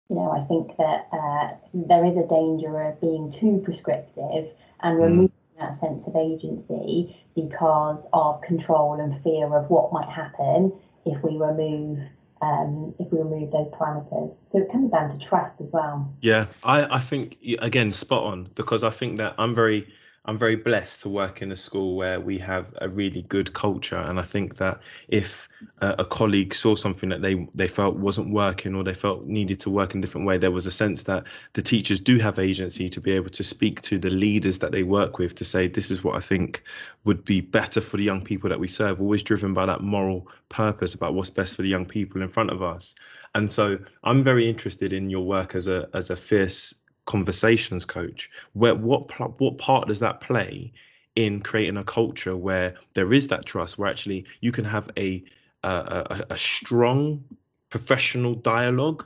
you 0.09 0.17
know, 0.17 0.31
I 0.31 0.45
think 0.47 0.77
that 0.77 1.09
uh, 1.13 1.57
there 1.73 2.05
is 2.05 2.17
a 2.17 2.27
danger 2.29 2.83
of 2.83 3.01
being 3.01 3.33
too 3.33 3.61
prescriptive 3.65 4.49
and 4.83 4.99
mm. 4.99 5.03
removing 5.03 5.29
mm. 5.29 5.61
that 5.61 5.77
sense 5.77 6.07
of 6.07 6.17
agency 6.17 7.17
because 7.35 8.07
of 8.13 8.41
control 8.43 9.01
and 9.01 9.23
fear 9.23 9.55
of 9.57 9.69
what 9.71 9.93
might 9.93 10.09
happen 10.09 10.73
if 11.05 11.23
we 11.23 11.37
remove 11.37 11.99
um, 12.43 12.95
if 12.99 13.11
we 13.11 13.19
remove 13.19 13.53
those 13.53 13.69
parameters. 13.69 14.37
So 14.53 14.59
it 14.59 14.71
comes 14.71 14.91
down 14.91 15.19
to 15.19 15.25
trust 15.25 15.55
as 15.61 15.69
well. 15.73 16.13
Yeah, 16.21 16.47
I, 16.63 16.97
I 16.97 17.01
think 17.01 17.39
again 17.61 17.93
spot 17.93 18.25
on 18.25 18.49
because 18.55 18.85
I 18.85 18.91
think 18.91 19.19
that 19.19 19.35
I'm 19.39 19.55
very 19.55 19.87
I'm 20.27 20.39
very 20.39 20.57
blessed 20.57 21.03
to 21.03 21.11
work 21.11 21.43
in 21.43 21.53
a 21.53 21.57
school 21.57 21.97
where 21.97 22.19
we 22.19 22.39
have 22.39 22.75
a 22.81 22.89
really 22.89 23.23
good 23.23 23.53
culture, 23.53 23.99
and 23.99 24.19
I 24.19 24.23
think 24.23 24.57
that 24.57 24.81
if 25.09 25.47
a, 25.83 25.97
a, 25.99 26.05
colleague 26.07 26.55
saw 26.55 26.75
something 26.75 27.11
that 27.11 27.21
they 27.21 27.47
they 27.55 27.69
felt 27.69 27.97
wasn't 27.97 28.31
working 28.31 28.75
or 28.75 28.83
they 28.83 28.95
felt 28.95 29.27
needed 29.27 29.61
to 29.61 29.71
work 29.71 29.93
in 29.93 29.99
a 29.99 30.01
different 30.01 30.27
way, 30.27 30.39
there 30.39 30.51
was 30.51 30.65
a 30.65 30.71
sense 30.71 31.03
that 31.03 31.25
the 31.53 31.61
teachers 31.61 32.01
do 32.01 32.17
have 32.19 32.39
agency 32.39 32.89
to 32.89 33.03
be 33.03 33.13
able 33.13 33.29
to 33.29 33.45
speak 33.45 33.83
to 33.83 33.99
the 33.99 34.09
leaders 34.09 34.61
that 34.61 34.73
they 34.73 34.83
work 34.83 35.19
with 35.19 35.35
to 35.35 35.45
say 35.45 35.69
this 35.69 35.91
is 35.91 36.03
what 36.03 36.17
I 36.17 36.21
think 36.21 36.63
would 37.05 37.23
be 37.27 37.43
better 37.43 37.83
for 37.83 37.99
the 37.99 38.05
young 38.05 38.23
people 38.23 38.49
that 38.49 38.61
we 38.61 38.69
serve. 38.69 39.03
Always 39.03 39.23
driven 39.23 39.53
by 39.53 39.67
that 39.67 39.83
moral 39.83 40.27
purpose 40.49 40.95
about 40.95 41.13
what's 41.13 41.29
best 41.29 41.55
for 41.55 41.61
the 41.61 41.69
young 41.69 41.85
people 41.85 42.23
in 42.23 42.29
front 42.29 42.51
of 42.51 42.63
us. 42.63 42.95
And 43.35 43.51
so 43.51 43.79
I'm 44.05 44.25
very 44.25 44.49
interested 44.49 44.95
in 44.95 45.11
your 45.11 45.27
work 45.27 45.55
as 45.55 45.69
a 45.69 45.87
as 45.93 46.09
a 46.09 46.17
fierce 46.17 46.73
conversations 47.07 47.85
coach 47.85 48.31
where 48.55 48.75
what 48.75 49.11
what 49.41 49.59
part 49.59 49.89
does 49.89 50.01
that 50.01 50.21
play 50.21 50.73
in 51.17 51.41
creating 51.41 51.77
a 51.77 51.85
culture 51.85 52.37
where 52.37 52.75
there 52.95 53.13
is 53.13 53.29
that 53.29 53.45
trust 53.45 53.79
where 53.79 53.91
actually 53.91 54.25
you 54.41 54.51
can 54.51 54.65
have 54.65 54.89
a 54.97 55.23
a, 55.63 56.25
a 56.31 56.37
strong 56.37 57.23
professional 57.71 58.35
dialogue 58.35 59.05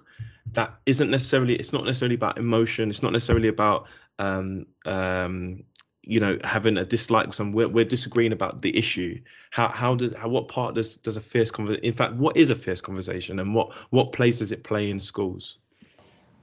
that 0.52 0.74
isn't 0.86 1.10
necessarily 1.10 1.54
it's 1.56 1.72
not 1.72 1.84
necessarily 1.84 2.14
about 2.14 2.38
emotion 2.38 2.88
it's 2.88 3.02
not 3.02 3.12
necessarily 3.12 3.48
about 3.48 3.86
um 4.18 4.66
um 4.86 5.62
you 6.08 6.18
know 6.18 6.38
having 6.42 6.78
a 6.78 6.84
dislike 6.84 7.34
some 7.34 7.52
we're, 7.52 7.68
we're 7.68 7.84
disagreeing 7.84 8.32
about 8.32 8.62
the 8.62 8.76
issue. 8.76 9.20
How 9.50 9.68
how 9.68 9.94
does 9.94 10.14
how 10.14 10.28
what 10.28 10.48
part 10.48 10.74
does 10.74 10.96
does 10.96 11.18
a 11.18 11.20
fierce 11.20 11.50
conversation 11.50 11.84
in 11.84 11.92
fact 11.92 12.14
what 12.14 12.36
is 12.36 12.48
a 12.48 12.56
fierce 12.56 12.80
conversation 12.80 13.38
and 13.38 13.54
what 13.54 13.72
what 13.90 14.12
place 14.12 14.38
does 14.38 14.50
it 14.50 14.64
play 14.64 14.88
in 14.90 14.98
schools 14.98 15.58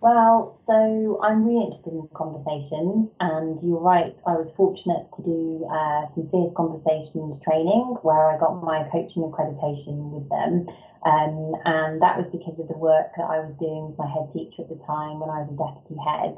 well, 0.01 0.55
so 0.55 1.19
I'm 1.23 1.45
really 1.45 1.65
interested 1.65 1.93
in 1.93 2.07
conversations, 2.13 3.09
and 3.19 3.59
you're 3.63 3.79
right. 3.79 4.15
I 4.27 4.33
was 4.33 4.51
fortunate 4.55 5.07
to 5.17 5.21
do 5.23 5.65
uh, 5.71 6.05
some 6.07 6.29
fierce 6.29 6.51
conversations 6.55 7.39
training 7.41 7.97
where 8.03 8.29
I 8.29 8.37
got 8.37 8.61
my 8.61 8.87
coaching 8.91 9.23
accreditation 9.23 10.11
with 10.11 10.29
them. 10.29 10.67
Um, 11.05 11.53
and 11.65 12.01
that 12.01 12.17
was 12.17 12.27
because 12.31 12.59
of 12.59 12.67
the 12.67 12.77
work 12.77 13.13
that 13.17 13.23
I 13.23 13.39
was 13.39 13.53
doing 13.59 13.89
with 13.89 13.97
my 13.97 14.09
head 14.09 14.27
teacher 14.33 14.63
at 14.63 14.69
the 14.69 14.81
time 14.85 15.21
when 15.21 15.29
I 15.29 15.39
was 15.39 15.49
a 15.49 15.57
deputy 15.57 15.97
head. 16.01 16.37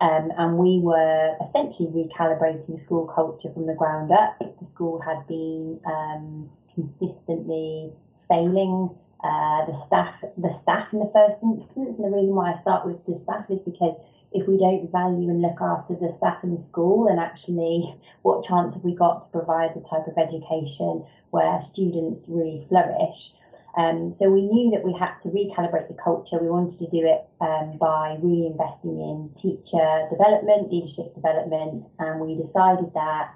Um, 0.00 0.30
and 0.38 0.58
we 0.58 0.80
were 0.80 1.36
essentially 1.42 1.88
recalibrating 1.88 2.80
school 2.80 3.06
culture 3.06 3.52
from 3.52 3.66
the 3.66 3.74
ground 3.74 4.12
up. 4.12 4.38
The 4.38 4.66
school 4.66 5.00
had 5.00 5.26
been 5.26 5.80
um, 5.86 6.50
consistently 6.74 7.90
failing 8.28 8.90
uh, 9.24 9.64
the 9.64 9.74
staff, 9.74 10.14
the 10.36 10.52
staff 10.52 10.92
in 10.92 10.98
the 10.98 11.10
first 11.12 11.38
instance. 11.42 11.96
And 11.96 12.04
the 12.04 12.14
reason 12.14 12.34
why 12.34 12.52
I 12.52 12.54
start 12.60 12.86
with 12.86 13.00
the 13.06 13.16
staff 13.16 13.48
is 13.48 13.60
because 13.60 13.96
if 14.32 14.46
we 14.46 14.58
don't 14.58 14.90
value 14.92 15.30
and 15.30 15.40
look 15.40 15.56
after 15.62 15.94
the 15.94 16.12
staff 16.12 16.44
in 16.44 16.54
the 16.54 16.60
school, 16.60 17.06
then 17.08 17.18
actually, 17.18 17.94
what 18.22 18.44
chance 18.44 18.74
have 18.74 18.84
we 18.84 18.94
got 18.94 19.32
to 19.32 19.38
provide 19.38 19.70
the 19.74 19.80
type 19.88 20.06
of 20.06 20.18
education 20.18 21.06
where 21.30 21.62
students 21.62 22.26
really 22.28 22.66
flourish? 22.68 23.32
Um, 23.76 24.12
so 24.12 24.28
we 24.28 24.42
knew 24.42 24.70
that 24.72 24.84
we 24.84 24.92
had 24.92 25.18
to 25.22 25.28
recalibrate 25.28 25.88
the 25.88 25.98
culture. 26.02 26.38
We 26.38 26.48
wanted 26.48 26.78
to 26.78 26.90
do 26.90 27.02
it 27.06 27.26
um, 27.40 27.78
by 27.78 28.18
really 28.20 28.46
investing 28.46 29.00
in 29.00 29.30
teacher 29.40 30.06
development, 30.10 30.70
leadership 30.70 31.14
development, 31.14 31.86
and 31.98 32.20
we 32.20 32.36
decided 32.36 32.92
that 32.94 33.34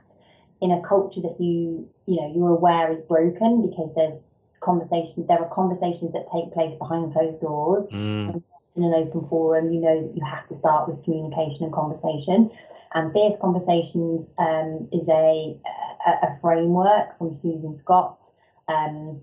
in 0.61 0.73
a 0.73 0.83
culture 0.87 1.21
that 1.23 1.37
you 1.41 1.89
you 2.07 2.17
know 2.17 2.33
you're 2.35 2.51
aware 2.51 2.93
is 2.93 3.01
broken 3.09 3.69
because 3.69 3.91
there's 3.95 4.19
conversations. 4.61 5.27
There 5.29 5.39
are 5.39 5.55
conversations 5.55 6.13
that 6.13 6.27
take 6.33 6.53
place 6.53 6.77
behind 6.79 7.13
closed 7.13 7.41
doors. 7.41 7.89
Mm. 7.93 8.43
In 8.77 8.85
an 8.85 8.95
open 8.95 9.29
forum, 9.29 9.73
you 9.73 9.81
know 9.81 10.07
that 10.07 10.17
you 10.17 10.25
have 10.25 10.47
to 10.49 10.55
start 10.55 10.89
with 10.89 11.03
communication 11.05 11.65
and 11.65 11.73
conversation. 11.73 12.51
And 12.95 13.13
Fierce 13.13 13.35
Conversations 13.41 14.27
um, 14.39 14.89
is 14.93 15.09
a, 15.09 15.59
a, 16.07 16.11
a, 16.27 16.39
framework 16.41 17.19
from 17.19 17.35
Susan 17.35 17.77
Scott, 17.77 18.19
um, 18.69 19.21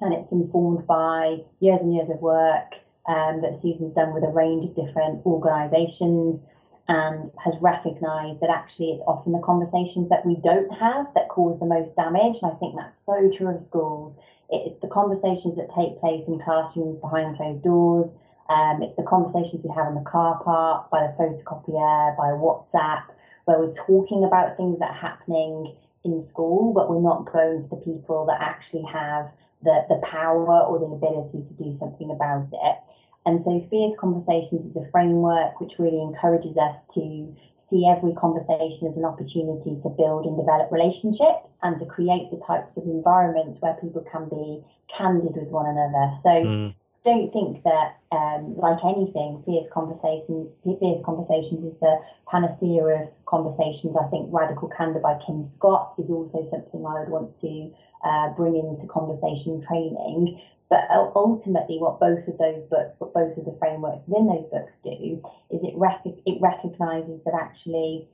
and 0.00 0.14
it's 0.14 0.32
informed 0.32 0.86
by 0.86 1.38
years 1.60 1.82
and 1.82 1.94
years 1.94 2.08
of 2.10 2.18
work 2.20 2.72
um, 3.06 3.42
that 3.42 3.54
Susan's 3.60 3.92
done 3.92 4.14
with 4.14 4.24
a 4.24 4.28
range 4.28 4.64
of 4.64 4.74
different 4.74 5.24
organisations 5.26 6.40
and 6.88 7.30
has 7.42 7.54
recognised 7.60 8.40
that 8.40 8.50
actually 8.50 8.92
it's 8.92 9.02
often 9.06 9.32
the 9.32 9.38
conversations 9.38 10.08
that 10.10 10.24
we 10.26 10.36
don't 10.44 10.70
have 10.74 11.06
that 11.14 11.28
cause 11.28 11.58
the 11.58 11.66
most 11.66 11.96
damage. 11.96 12.36
And 12.42 12.52
I 12.52 12.54
think 12.56 12.76
that's 12.76 12.98
so 12.98 13.30
true 13.30 13.56
of 13.56 13.64
schools. 13.64 14.16
It's 14.50 14.78
the 14.80 14.88
conversations 14.88 15.56
that 15.56 15.74
take 15.74 15.98
place 16.00 16.28
in 16.28 16.38
classrooms 16.40 16.98
behind 17.00 17.36
closed 17.36 17.62
doors. 17.62 18.12
Um, 18.50 18.82
it's 18.82 18.96
the 18.96 19.02
conversations 19.02 19.64
we 19.64 19.72
have 19.74 19.88
in 19.88 19.94
the 19.94 20.04
car 20.04 20.42
park, 20.44 20.90
by 20.90 21.06
the 21.06 21.14
photocopier, 21.16 22.14
by 22.16 22.36
WhatsApp, 22.36 23.04
where 23.46 23.58
we're 23.58 23.72
talking 23.72 24.24
about 24.24 24.58
things 24.58 24.78
that 24.80 24.90
are 24.90 25.00
happening 25.00 25.74
in 26.04 26.20
school, 26.20 26.74
but 26.74 26.90
we're 26.90 27.00
not 27.00 27.24
going 27.32 27.62
to 27.62 27.68
the 27.70 27.76
people 27.76 28.26
that 28.26 28.36
actually 28.40 28.84
have 28.84 29.30
the, 29.62 29.86
the 29.88 30.00
power 30.04 30.60
or 30.60 30.78
the 30.78 30.84
ability 30.84 31.40
to 31.48 31.64
do 31.64 31.74
something 31.78 32.10
about 32.10 32.46
it. 32.52 32.76
And 33.26 33.40
so, 33.40 33.66
Fierce 33.70 33.94
Conversations 33.98 34.64
is 34.64 34.76
a 34.76 34.88
framework 34.90 35.60
which 35.60 35.78
really 35.78 36.00
encourages 36.00 36.56
us 36.56 36.84
to 36.94 37.34
see 37.56 37.88
every 37.88 38.12
conversation 38.12 38.88
as 38.88 38.96
an 38.96 39.04
opportunity 39.04 39.80
to 39.82 39.88
build 39.88 40.26
and 40.26 40.36
develop 40.36 40.70
relationships 40.70 41.56
and 41.62 41.78
to 41.80 41.86
create 41.86 42.30
the 42.30 42.40
types 42.46 42.76
of 42.76 42.84
environments 42.84 43.60
where 43.60 43.74
people 43.80 44.04
can 44.12 44.28
be 44.28 44.62
candid 44.96 45.34
with 45.34 45.48
one 45.48 45.66
another. 45.66 46.12
So, 46.20 46.28
mm. 46.28 46.74
don't 47.02 47.32
think 47.32 47.64
that, 47.64 47.96
um, 48.12 48.56
like 48.58 48.78
anything, 48.84 49.42
fierce 49.46 49.68
conversation, 49.72 50.50
fierce 50.62 51.00
conversations 51.02 51.64
is 51.64 51.80
the 51.80 51.98
panacea 52.30 52.84
of 52.84 53.08
conversations. 53.24 53.96
I 53.96 54.04
think 54.08 54.28
Radical 54.30 54.68
Candor 54.68 55.00
by 55.00 55.18
Kim 55.24 55.46
Scott 55.46 55.94
is 55.98 56.10
also 56.10 56.46
something 56.50 56.84
I 56.84 57.00
would 57.00 57.08
want 57.08 57.40
to 57.40 57.72
uh, 58.04 58.28
bring 58.30 58.56
into 58.56 58.86
conversation 58.86 59.62
training 59.66 60.40
but 60.70 60.88
ultimately, 61.14 61.78
what 61.78 62.00
both 62.00 62.26
of 62.26 62.38
those 62.38 62.64
books, 62.64 62.96
what 62.98 63.12
both 63.12 63.36
of 63.36 63.44
the 63.44 63.54
frameworks 63.58 64.02
within 64.08 64.26
those 64.26 64.46
books 64.50 64.72
do, 64.82 65.22
is 65.50 65.62
it 65.62 65.74
rec- 65.76 66.02
it 66.04 66.40
recognises 66.40 67.20
that 67.24 67.34
actually 67.34 68.08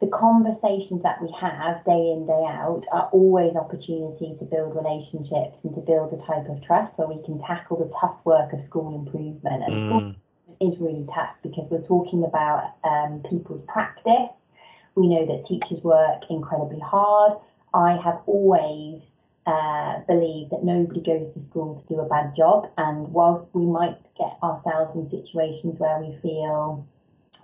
the 0.00 0.08
conversations 0.08 1.02
that 1.02 1.22
we 1.22 1.32
have 1.40 1.84
day 1.84 2.12
in 2.12 2.26
day 2.26 2.44
out 2.46 2.84
are 2.92 3.08
always 3.12 3.56
opportunity 3.56 4.36
to 4.38 4.44
build 4.44 4.76
relationships 4.76 5.56
and 5.62 5.74
to 5.74 5.80
build 5.80 6.10
the 6.10 6.22
type 6.24 6.48
of 6.48 6.60
trust 6.60 6.98
where 6.98 7.08
we 7.08 7.22
can 7.24 7.40
tackle 7.40 7.78
the 7.78 7.90
tough 7.98 8.18
work 8.24 8.52
of 8.52 8.62
school 8.64 8.94
improvement. 8.94 9.62
And 9.62 9.72
mm. 9.72 9.86
school 9.88 10.14
is 10.60 10.78
really 10.78 11.06
tough 11.14 11.34
because 11.42 11.70
we're 11.70 11.86
talking 11.86 12.24
about 12.24 12.74
um, 12.84 13.22
people's 13.30 13.64
practice. 13.66 14.48
We 14.94 15.08
know 15.08 15.24
that 15.24 15.46
teachers 15.46 15.82
work 15.82 16.24
incredibly 16.28 16.80
hard. 16.80 17.38
I 17.74 17.96
have 17.96 18.20
always 18.26 19.16
uh, 19.46 20.00
believe 20.06 20.50
that 20.50 20.64
nobody 20.64 21.00
goes 21.00 21.32
to 21.34 21.40
school 21.40 21.82
to 21.82 21.94
do 21.94 22.00
a 22.00 22.08
bad 22.08 22.34
job. 22.36 22.70
And 22.78 23.08
whilst 23.12 23.46
we 23.52 23.66
might 23.66 23.98
get 24.16 24.36
ourselves 24.42 24.94
in 24.94 25.08
situations 25.08 25.78
where 25.78 25.98
we 25.98 26.16
feel 26.22 26.86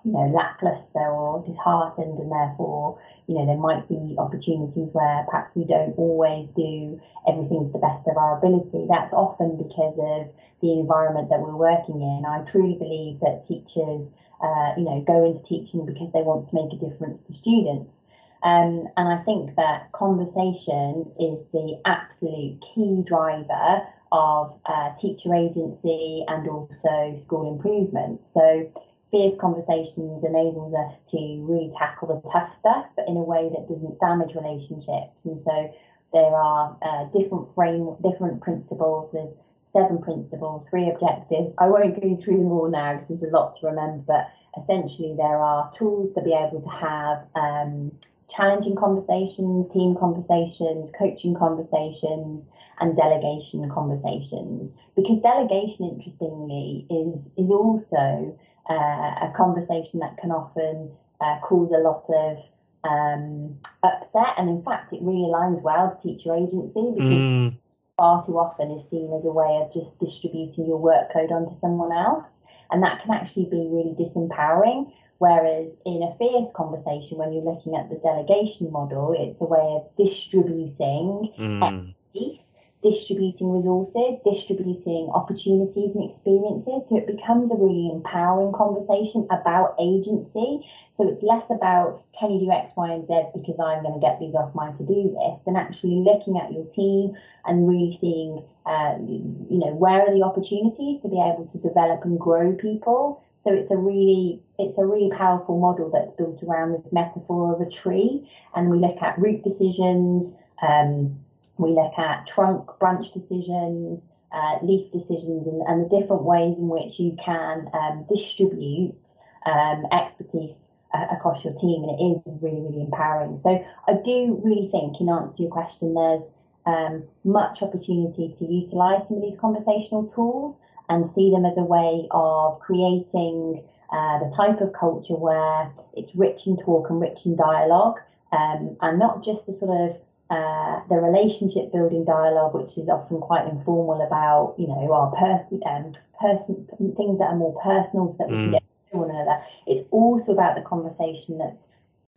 you 0.05 0.13
know, 0.13 0.27
lackluster 0.29 1.11
or 1.11 1.45
disheartened, 1.45 2.19
and 2.19 2.31
therefore, 2.31 2.99
you 3.27 3.35
know, 3.35 3.47
there 3.47 3.57
might 3.57 3.89
be 3.89 4.15
opportunities 4.19 4.89
where 4.93 5.25
perhaps 5.29 5.55
we 5.57 5.65
don't 5.65 5.93
always 5.99 6.47
do 6.57 7.01
everything 7.27 7.67
to 7.67 7.73
the 7.73 7.79
best 7.79 8.07
of 8.07 8.17
our 8.17 8.39
ability. 8.39 8.87
That's 8.89 9.13
often 9.13 9.57
because 9.57 9.99
of 9.99 10.31
the 10.61 10.73
environment 10.73 11.29
that 11.31 11.41
we're 11.41 11.57
working 11.57 12.01
in. 12.01 12.25
I 12.25 12.43
truly 12.43 12.75
believe 12.75 13.21
that 13.21 13.47
teachers, 13.47 14.09
uh, 14.41 14.73
you 14.77 14.85
know, 14.85 15.03
go 15.07 15.27
into 15.27 15.43
teaching 15.43 15.85
because 15.85 16.13
they 16.13 16.23
want 16.23 16.49
to 16.51 16.55
make 16.55 16.73
a 16.73 16.77
difference 16.77 17.21
to 17.23 17.35
students. 17.35 18.01
Um, 18.43 18.87
and 18.97 19.09
I 19.09 19.23
think 19.25 19.57
that 19.57 19.91
conversation 19.93 21.11
is 21.19 21.39
the 21.53 21.81
absolute 21.85 22.63
key 22.75 23.03
driver 23.07 23.87
of 24.13 24.59
uh, 24.67 24.91
teacher 25.01 25.35
agency 25.35 26.25
and 26.29 26.49
also 26.49 27.19
school 27.21 27.53
improvement. 27.53 28.21
So 28.29 28.71
fierce 29.11 29.35
conversations 29.41 30.23
enables 30.25 30.75
us 30.75 31.01
to 31.11 31.17
really 31.49 31.73
tackle 31.77 32.09
the 32.09 32.31
tough 32.31 32.55
stuff, 32.55 32.87
but 32.97 33.07
in 33.09 33.17
a 33.17 33.23
way 33.23 33.49
that 33.49 33.69
doesn't 33.69 33.99
damage 33.99 34.35
relationships. 34.35 35.25
And 35.25 35.39
so 35.39 35.75
there 36.13 36.35
are 36.35 36.77
uh, 36.83 37.05
different 37.19 37.55
frame, 37.55 37.97
different 38.03 38.41
principles. 38.41 39.11
There's 39.13 39.35
seven 39.65 39.99
principles, 40.01 40.67
three 40.71 40.89
objectives. 40.89 41.51
I 41.59 41.69
won't 41.69 42.01
go 42.01 42.17
through 42.23 42.39
them 42.39 42.53
all 42.53 42.71
now 42.71 42.95
because 42.95 43.21
there's 43.21 43.33
a 43.33 43.37
lot 43.37 43.57
to 43.61 43.67
remember, 43.67 44.05
but 44.07 44.63
essentially 44.63 45.15
there 45.17 45.39
are 45.39 45.71
tools 45.77 46.13
to 46.15 46.23
be 46.23 46.33
able 46.33 46.63
to 46.63 46.71
have 46.71 47.27
um, 47.35 47.93
challenging 48.35 48.77
conversations, 48.77 49.69
team 49.73 49.97
conversations, 49.99 50.91
coaching 50.99 51.35
conversations, 51.35 52.45
and 52.81 52.97
delegation 52.97 53.69
conversations. 53.71 54.73
Because 54.95 55.19
delegation, 55.19 55.89
interestingly, 55.89 56.87
is 56.91 57.27
is 57.37 57.51
also 57.51 58.39
uh, 58.69 58.73
a 58.75 59.33
conversation 59.37 60.01
that 60.01 60.17
can 60.19 60.31
often 60.31 60.91
uh, 61.21 61.39
cause 61.43 61.71
a 61.73 61.79
lot 61.79 62.05
of 62.09 62.39
um, 62.85 63.59
upset, 63.83 64.35
and 64.37 64.49
in 64.49 64.63
fact, 64.63 64.93
it 64.93 65.01
really 65.03 65.29
aligns 65.29 65.63
well 65.63 65.91
with 65.91 66.03
teacher 66.03 66.35
agency 66.35 66.93
because. 66.95 67.13
Mm. 67.13 67.57
Far 67.99 68.25
too 68.25 68.39
often 68.39 68.71
is 68.71 68.89
seen 68.89 69.13
as 69.13 69.25
a 69.25 69.33
way 69.33 69.61
of 69.61 69.75
just 69.75 69.99
distributing 69.99 70.67
your 70.69 70.79
workload 70.79 71.33
onto 71.33 71.53
someone 71.59 71.91
else, 71.91 72.39
and 72.71 72.81
that 72.81 73.03
can 73.03 73.11
actually 73.11 73.47
be 73.47 73.67
really 73.73 73.93
disempowering. 73.99 74.93
Whereas 75.19 75.75
in 75.85 76.03
a 76.03 76.17
fierce 76.17 76.51
conversation, 76.55 77.19
when 77.19 77.33
you're 77.33 77.43
looking 77.43 77.75
at 77.75 77.91
the 77.91 77.97
delegation 77.97 78.71
model, 78.71 79.15
it's 79.19 79.41
a 79.41 79.45
way 79.45 79.59
of 79.59 79.87
distributing 79.97 81.33
mm. 81.39 81.63
expertise 81.63 82.53
distributing 82.83 83.51
resources, 83.51 84.21
distributing 84.25 85.11
opportunities 85.13 85.95
and 85.95 86.09
experiences. 86.09 86.87
So 86.89 86.97
it 86.97 87.07
becomes 87.07 87.51
a 87.51 87.57
really 87.57 87.91
empowering 87.93 88.53
conversation 88.53 89.27
about 89.31 89.75
agency. 89.81 90.65
So 90.97 91.09
it's 91.09 91.23
less 91.23 91.51
about 91.51 92.05
can 92.19 92.31
you 92.31 92.41
do 92.41 92.51
X, 92.51 92.71
Y, 92.77 92.93
and 92.93 93.07
Z 93.07 93.15
because 93.35 93.59
I'm 93.59 93.83
going 93.83 93.95
to 93.95 94.01
get 94.01 94.21
these 94.21 94.35
off 94.35 94.55
my 94.55 94.71
to 94.73 94.85
do 94.85 95.15
list, 95.19 95.45
than 95.45 95.57
actually 95.57 96.03
looking 96.07 96.39
at 96.39 96.53
your 96.53 96.67
team 96.67 97.15
and 97.47 97.69
really 97.69 97.97
seeing, 98.01 98.45
uh, 98.67 98.95
you 99.01 99.59
know, 99.59 99.75
where 99.75 100.03
are 100.03 100.15
the 100.15 100.23
opportunities 100.23 101.03
to 101.03 101.09
be 101.09 101.19
able 101.19 101.49
to 101.51 101.59
develop 101.59 102.05
and 102.05 102.19
grow 102.19 102.53
people. 102.53 103.23
So 103.41 103.53
it's 103.53 103.71
a 103.71 103.77
really 103.77 104.43
it's 104.59 104.79
a 104.79 104.85
really 104.85 105.11
powerful 105.17 105.59
model 105.61 105.91
that's 105.91 106.11
built 106.17 106.43
around 106.43 106.73
this 106.73 106.93
metaphor 106.93 107.55
of 107.55 107.61
a 107.61 107.71
tree, 107.71 108.29
and 108.55 108.71
we 108.71 108.79
look 108.79 109.01
at 109.01 109.19
root 109.19 109.45
decisions. 109.45 110.33
Um, 110.61 111.21
we 111.57 111.71
look 111.71 111.93
at 111.99 112.27
trunk 112.27 112.71
branch 112.79 113.13
decisions, 113.13 114.07
uh, 114.33 114.59
leaf 114.63 114.91
decisions, 114.93 115.47
and, 115.47 115.63
and, 115.63 115.85
the 115.85 116.01
different 116.01 116.23
ways 116.23 116.57
in 116.57 116.69
which 116.69 116.99
you 116.99 117.17
can 117.25 117.69
um, 117.75 118.07
distribute 118.09 119.13
um, 119.47 119.87
expertise 119.93 120.69
uh, 120.95 121.07
across 121.11 121.45
your 121.45 121.55
team, 121.55 121.85
and 121.85 121.99
it 121.99 122.03
is 122.03 122.43
really, 122.43 122.61
really 122.61 122.83
empowering. 122.83 123.37
So 123.37 123.65
I 123.87 123.95
do 124.05 124.41
really 124.45 124.69
think, 124.71 125.01
in 125.01 125.09
answer 125.09 125.35
to 125.37 125.43
your 125.43 125.51
question, 125.51 125.95
there's 125.95 126.31
um, 126.67 127.05
much 127.25 127.63
opportunity 127.63 128.35
to 128.39 128.45
utilize 128.45 129.09
some 129.09 129.17
of 129.17 129.23
these 129.23 129.37
conversational 129.37 130.09
tools 130.09 130.59
and 130.89 131.05
see 131.09 131.31
them 131.31 131.45
as 131.45 131.57
a 131.57 131.63
way 131.63 132.09
of 132.11 132.61
creating 132.61 133.63
uh, 133.93 134.19
the 134.19 134.35
type 134.35 134.61
of 134.61 134.73
culture 134.73 135.15
where 135.15 135.71
it's 135.95 136.15
rich 136.15 136.47
in 136.47 136.57
talk 136.57 136.91
and 136.91 137.01
rich 137.01 137.25
in 137.25 137.37
dialogue, 137.37 137.99
um, 138.33 138.77
and 138.83 138.99
not 138.99 139.25
just 139.25 139.47
the 139.47 139.55
sort 139.55 139.91
of 139.91 139.97
uh, 140.31 140.81
the 140.91 140.97
relationship 140.97 141.73
building 141.73 142.05
dialogue, 142.05 142.55
which 142.55 142.77
is 142.77 142.89
often 142.89 143.19
quite 143.19 143.47
informal 143.49 144.03
about, 144.07 144.55
you 144.59 144.67
know, 144.67 144.93
our 144.93 145.11
person, 145.17 145.61
um, 145.67 145.93
person 146.21 146.69
things 146.97 147.19
that 147.19 147.29
are 147.33 147.37
more 147.37 147.59
personal, 147.63 148.13
so 148.13 148.19
that 148.19 148.29
we 148.29 148.35
mm. 148.35 148.43
can 148.43 148.51
get 148.53 148.69
to 148.69 148.75
know 148.93 149.03
one 149.03 149.11
another. 149.11 149.43
It's 149.67 149.83
also 149.91 150.33
about 150.33 150.55
the 150.57 150.63
conversation 150.63 151.39
that's 151.39 151.63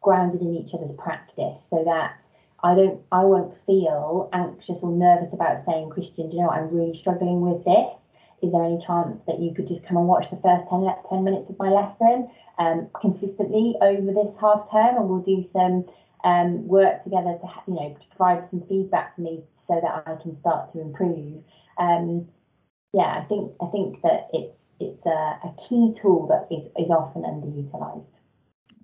grounded 0.01 0.41
in 0.41 0.55
each 0.55 0.73
other's 0.73 0.91
practice, 0.97 1.65
so 1.65 1.83
that 1.85 2.25
I 2.63 2.75
don't, 2.75 2.99
I 3.11 3.23
won't 3.23 3.55
feel 3.65 4.29
anxious 4.33 4.79
or 4.81 4.91
nervous 4.91 5.31
about 5.33 5.63
saying, 5.65 5.89
Christian, 5.89 6.29
do 6.29 6.35
you 6.35 6.41
know 6.41 6.49
what, 6.49 6.57
I'm 6.57 6.69
really 6.75 6.97
struggling 6.97 7.41
with 7.41 7.63
this. 7.63 8.09
Is 8.41 8.51
there 8.51 8.63
any 8.63 8.83
chance 8.85 9.19
that 9.27 9.39
you 9.39 9.53
could 9.53 9.67
just 9.67 9.83
come 9.83 9.97
and 9.97 10.07
watch 10.07 10.29
the 10.29 10.37
first 10.37 10.69
10, 10.69 10.87
10 11.09 11.23
minutes 11.23 11.49
of 11.49 11.59
my 11.59 11.69
lesson 11.69 12.29
um, 12.57 12.89
consistently 12.99 13.75
over 13.81 14.11
this 14.11 14.35
half 14.39 14.69
term, 14.71 14.97
and 14.97 15.09
we'll 15.09 15.21
do 15.21 15.43
some 15.43 15.85
um, 16.23 16.67
work 16.67 17.01
together 17.01 17.37
to 17.41 17.47
you 17.67 17.73
know 17.73 17.97
to 17.99 18.15
provide 18.15 18.45
some 18.45 18.61
feedback 18.67 19.15
for 19.15 19.21
me 19.21 19.43
so 19.67 19.79
that 19.81 20.03
I 20.05 20.15
can 20.21 20.35
start 20.35 20.71
to 20.73 20.81
improve. 20.81 21.43
Um, 21.77 22.27
yeah, 22.93 23.21
I 23.21 23.25
think 23.27 23.53
I 23.61 23.67
think 23.67 24.01
that 24.01 24.27
it's 24.33 24.73
it's 24.79 25.05
a, 25.05 25.09
a 25.09 25.53
key 25.67 25.93
tool 25.99 26.27
that 26.27 26.53
is, 26.55 26.65
is 26.77 26.89
often 26.89 27.23
underutilized 27.23 28.11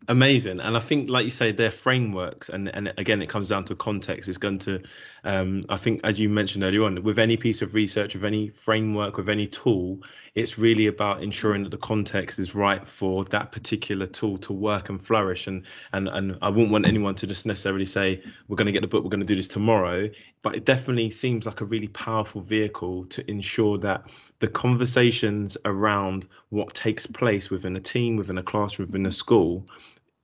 amazing. 0.08 0.60
And 0.60 0.78
i 0.78 0.80
think 0.80 1.10
like 1.10 1.26
you 1.26 1.32
say 1.32 1.52
they're 1.52 1.72
frameworks 1.72 2.50
and 2.50 2.70
and 2.76 2.94
again 2.98 3.22
it 3.22 3.28
comes 3.28 3.50
down 3.50 3.66
to 3.66 3.76
context 3.76 4.30
it's 4.30 4.38
going 4.38 4.60
to 4.60 4.82
um, 5.24 5.66
i 5.70 5.78
think 5.78 6.02
as 6.04 6.20
you 6.20 6.30
mentioned 6.30 6.64
earlier 6.64 6.84
on 6.84 7.04
with 7.04 7.20
any 7.20 7.38
piece 7.38 7.62
of 7.62 7.74
research 7.74 8.14
with 8.14 8.24
any 8.24 8.50
framework 8.50 9.18
with 9.18 9.30
any 9.30 9.48
tool 9.48 10.00
it's 10.38 10.60
really 10.60 10.86
about 10.86 11.24
ensuring 11.24 11.64
that 11.64 11.72
the 11.72 11.80
context 11.80 12.38
is 12.38 12.54
right 12.54 12.88
for 12.88 13.26
that 13.26 13.52
particular 13.52 14.06
tool 14.06 14.38
to 14.38 14.54
work 14.54 14.88
and 14.88 15.04
flourish. 15.04 15.48
And 15.48 15.64
and 15.94 16.08
and 16.08 16.38
i 16.44 16.50
wouldn't 16.50 16.72
want 16.72 16.86
anyone 16.86 17.16
to 17.16 17.26
just 17.26 17.48
necessarily 17.48 17.88
say 17.88 18.22
we're 18.48 18.56
going 18.56 18.68
to 18.68 18.72
get 18.72 18.82
the 18.82 18.88
book 18.88 19.04
we're 19.04 19.10
going 19.10 19.20
to 19.20 19.26
do 19.26 19.36
this 19.36 19.48
tomorrow. 19.48 20.08
But 20.44 20.56
it 20.56 20.64
definitely 20.64 21.10
seems 21.10 21.48
like 21.48 21.62
a 21.62 21.66
really 21.66 21.88
powerful 21.88 22.42
vehicle 22.42 23.06
to 23.06 23.28
ensure 23.28 23.80
that 23.80 24.12
the 24.38 24.48
conversations 24.48 25.58
around 25.66 26.28
what 26.50 26.72
takes 26.76 27.08
place 27.08 27.50
within 27.50 27.76
a 27.76 27.80
team, 27.80 28.16
within 28.16 28.38
a 28.38 28.44
classroom, 28.44 28.90
within 28.90 29.08
a 29.08 29.12
school 29.12 29.66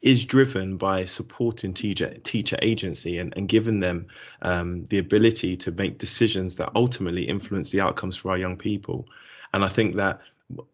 is 0.03 0.25
driven 0.25 0.75
by 0.75 1.05
supporting 1.05 1.73
teacher 1.73 2.13
teacher 2.23 2.57
agency 2.61 3.17
and, 3.17 3.33
and 3.37 3.47
giving 3.47 3.79
them 3.79 4.05
um, 4.41 4.85
the 4.85 4.97
ability 4.97 5.55
to 5.55 5.71
make 5.71 5.97
decisions 5.97 6.57
that 6.57 6.69
ultimately 6.75 7.23
influence 7.23 7.69
the 7.71 7.79
outcomes 7.79 8.17
for 8.17 8.31
our 8.31 8.37
young 8.37 8.57
people. 8.57 9.07
And 9.53 9.63
I 9.63 9.69
think 9.69 9.95
that 9.95 10.19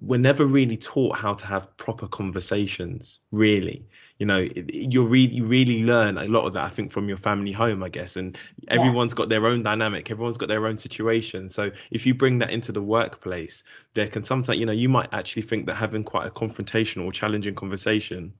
we're 0.01 0.19
never 0.19 0.45
really 0.45 0.77
taught 0.77 1.15
how 1.15 1.33
to 1.33 1.45
have 1.45 1.77
proper 1.77 2.07
conversations, 2.07 3.19
really. 3.31 3.85
You 4.17 4.25
know, 4.25 4.47
you 4.67 5.05
really 5.05 5.33
you 5.35 5.45
really 5.45 5.83
learn 5.83 6.17
a 6.17 6.25
lot 6.25 6.45
of 6.45 6.53
that, 6.53 6.65
I 6.65 6.69
think, 6.69 6.91
from 6.91 7.07
your 7.07 7.17
family 7.17 7.51
home, 7.51 7.83
I 7.83 7.89
guess. 7.89 8.15
And 8.15 8.35
everyone's 8.67 9.13
yeah. 9.13 9.17
got 9.17 9.29
their 9.29 9.45
own 9.45 9.61
dynamic, 9.61 10.09
everyone's 10.09 10.37
got 10.37 10.49
their 10.49 10.65
own 10.65 10.77
situation. 10.77 11.49
So 11.49 11.69
if 11.91 12.03
you 12.07 12.15
bring 12.15 12.39
that 12.39 12.49
into 12.49 12.71
the 12.71 12.81
workplace, 12.81 13.63
there 13.93 14.07
can 14.07 14.23
sometimes, 14.23 14.57
you 14.57 14.65
know, 14.65 14.71
you 14.71 14.89
might 14.89 15.09
actually 15.13 15.43
think 15.43 15.67
that 15.67 15.75
having 15.75 16.03
quite 16.03 16.25
a 16.25 16.31
confrontational 16.31 17.05
or 17.05 17.11
challenging 17.11 17.53
conversation 17.53 18.33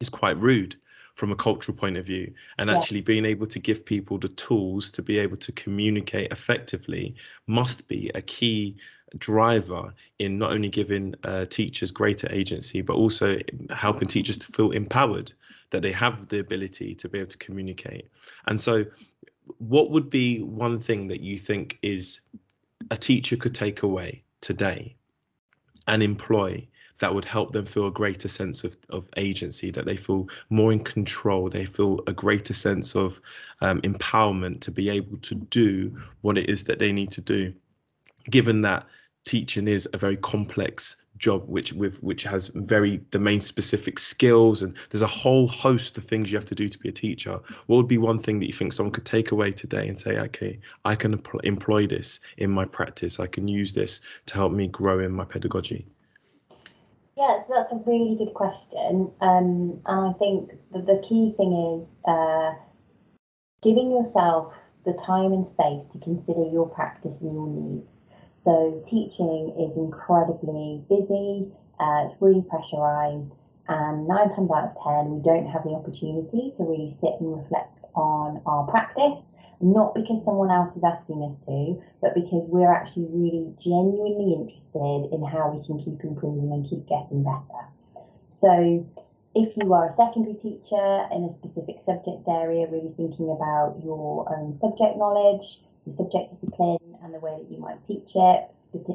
is 0.00 0.08
quite 0.08 0.38
rude 0.38 0.76
from 1.14 1.30
a 1.30 1.36
cultural 1.36 1.76
point 1.76 1.96
of 1.96 2.04
view 2.04 2.32
and 2.58 2.68
yeah. 2.68 2.76
actually 2.76 3.00
being 3.00 3.24
able 3.24 3.46
to 3.46 3.58
give 3.58 3.86
people 3.86 4.18
the 4.18 4.28
tools 4.28 4.90
to 4.90 5.02
be 5.02 5.18
able 5.18 5.36
to 5.36 5.52
communicate 5.52 6.30
effectively 6.32 7.14
must 7.46 7.86
be 7.86 8.10
a 8.14 8.22
key 8.22 8.76
driver 9.18 9.94
in 10.18 10.38
not 10.38 10.50
only 10.50 10.68
giving 10.68 11.14
uh, 11.22 11.44
teachers 11.46 11.92
greater 11.92 12.30
agency 12.32 12.80
but 12.80 12.94
also 12.94 13.38
helping 13.70 14.08
teachers 14.08 14.36
to 14.36 14.50
feel 14.52 14.72
empowered 14.72 15.32
that 15.70 15.82
they 15.82 15.92
have 15.92 16.28
the 16.28 16.40
ability 16.40 16.94
to 16.94 17.08
be 17.08 17.18
able 17.18 17.30
to 17.30 17.38
communicate 17.38 18.08
and 18.48 18.60
so 18.60 18.84
what 19.58 19.90
would 19.90 20.10
be 20.10 20.42
one 20.42 20.80
thing 20.80 21.06
that 21.06 21.20
you 21.20 21.38
think 21.38 21.78
is 21.82 22.20
a 22.90 22.96
teacher 22.96 23.36
could 23.36 23.54
take 23.54 23.82
away 23.82 24.22
today 24.40 24.96
and 25.86 26.02
employ 26.02 26.66
that 26.98 27.14
would 27.14 27.24
help 27.24 27.52
them 27.52 27.66
feel 27.66 27.88
a 27.88 27.92
greater 27.92 28.28
sense 28.28 28.64
of, 28.64 28.76
of 28.90 29.08
agency, 29.16 29.70
that 29.70 29.84
they 29.84 29.96
feel 29.96 30.28
more 30.50 30.72
in 30.72 30.80
control, 30.80 31.48
they 31.48 31.64
feel 31.64 32.00
a 32.06 32.12
greater 32.12 32.54
sense 32.54 32.94
of 32.94 33.20
um, 33.60 33.80
empowerment 33.82 34.60
to 34.60 34.70
be 34.70 34.88
able 34.88 35.16
to 35.18 35.34
do 35.34 35.96
what 36.20 36.38
it 36.38 36.48
is 36.48 36.64
that 36.64 36.78
they 36.78 36.92
need 36.92 37.10
to 37.10 37.20
do. 37.20 37.52
Given 38.30 38.62
that 38.62 38.86
teaching 39.24 39.68
is 39.68 39.88
a 39.92 39.98
very 39.98 40.16
complex 40.16 40.96
job 41.16 41.44
which 41.48 41.72
with 41.72 42.02
which 42.02 42.24
has 42.24 42.48
very 42.54 42.98
domain 43.10 43.40
specific 43.40 43.98
skills 43.98 44.62
and 44.62 44.74
there's 44.90 45.02
a 45.02 45.06
whole 45.06 45.46
host 45.46 45.96
of 45.96 46.04
things 46.04 46.30
you 46.30 46.36
have 46.36 46.46
to 46.46 46.56
do 46.56 46.68
to 46.68 46.78
be 46.78 46.88
a 46.88 46.92
teacher 46.92 47.38
what 47.66 47.76
would 47.76 47.88
be 47.88 47.98
one 47.98 48.18
thing 48.18 48.40
that 48.40 48.46
you 48.46 48.52
think 48.52 48.72
someone 48.72 48.92
could 48.92 49.04
take 49.04 49.30
away 49.30 49.52
today 49.52 49.86
and 49.86 49.98
say 49.98 50.18
okay 50.18 50.58
i 50.84 50.94
can 50.94 51.18
employ 51.44 51.86
this 51.86 52.18
in 52.38 52.50
my 52.50 52.64
practice. 52.64 53.20
I 53.20 53.28
can 53.28 53.46
use 53.46 53.72
this 53.72 54.00
to 54.26 54.34
help 54.34 54.52
me 54.52 54.66
grow 54.66 54.98
in 54.98 55.12
my 55.12 55.24
pedagogy 55.24 55.86
Yeah, 57.16 57.38
so 57.38 57.54
that's 57.54 57.70
a 57.70 57.76
really 57.86 58.16
good 58.16 58.34
question. 58.34 59.10
Um, 59.20 59.80
and 59.86 60.08
I 60.08 60.12
think 60.18 60.50
the, 60.72 60.80
the 60.80 61.02
key 61.06 61.32
thing 61.36 61.52
is 61.78 61.88
uh, 62.08 62.54
giving 63.62 63.90
yourself 63.92 64.52
the 64.84 64.94
time 64.94 65.32
and 65.32 65.46
space 65.46 65.86
to 65.92 65.98
consider 66.00 66.44
your 66.50 66.68
practice 66.68 67.14
and 67.20 67.32
your 67.32 67.48
needs. 67.48 67.88
So, 68.38 68.82
teaching 68.84 69.54
is 69.58 69.76
incredibly 69.76 70.82
busy, 70.88 71.50
uh, 71.80 72.08
it's 72.10 72.20
really 72.20 72.42
pressurized, 72.42 73.32
and 73.68 74.06
nine 74.06 74.28
times 74.34 74.50
out 74.50 74.64
of 74.64 74.76
ten, 74.84 75.14
we 75.16 75.22
don't 75.22 75.46
have 75.46 75.62
the 75.62 75.70
opportunity 75.70 76.52
to 76.56 76.64
really 76.64 76.90
sit 77.00 77.14
and 77.20 77.38
reflect 77.38 77.73
on 77.94 78.42
our 78.46 78.66
practice 78.66 79.34
not 79.60 79.94
because 79.94 80.24
someone 80.24 80.50
else 80.50 80.76
is 80.76 80.84
asking 80.84 81.22
us 81.22 81.36
to, 81.46 81.80
but 82.02 82.14
because 82.14 82.44
we're 82.48 82.72
actually 82.72 83.08
really 83.08 83.48
genuinely 83.62 84.34
interested 84.34 85.08
in 85.08 85.24
how 85.24 85.48
we 85.48 85.64
can 85.64 85.78
keep 85.78 86.04
improving 86.04 86.52
and 86.52 86.68
keep 86.68 86.86
getting 86.86 87.24
better. 87.24 87.64
So, 88.30 88.84
if 89.34 89.56
you 89.56 89.72
are 89.72 89.88
a 89.88 89.92
secondary 89.92 90.34
teacher 90.34 91.08
in 91.10 91.24
a 91.24 91.32
specific 91.32 91.82
subject 91.84 92.28
area, 92.28 92.68
really 92.70 92.92
thinking 92.96 93.30
about 93.30 93.80
your 93.82 94.28
own 94.30 94.54
subject 94.54 94.96
knowledge, 94.96 95.60
your 95.86 95.96
subject 95.96 96.34
discipline, 96.34 96.78
and 97.02 97.14
the 97.14 97.18
way 97.18 97.34
that 97.38 97.50
you 97.50 97.58
might 97.58 97.80
teach 97.86 98.14
it, 98.14 98.44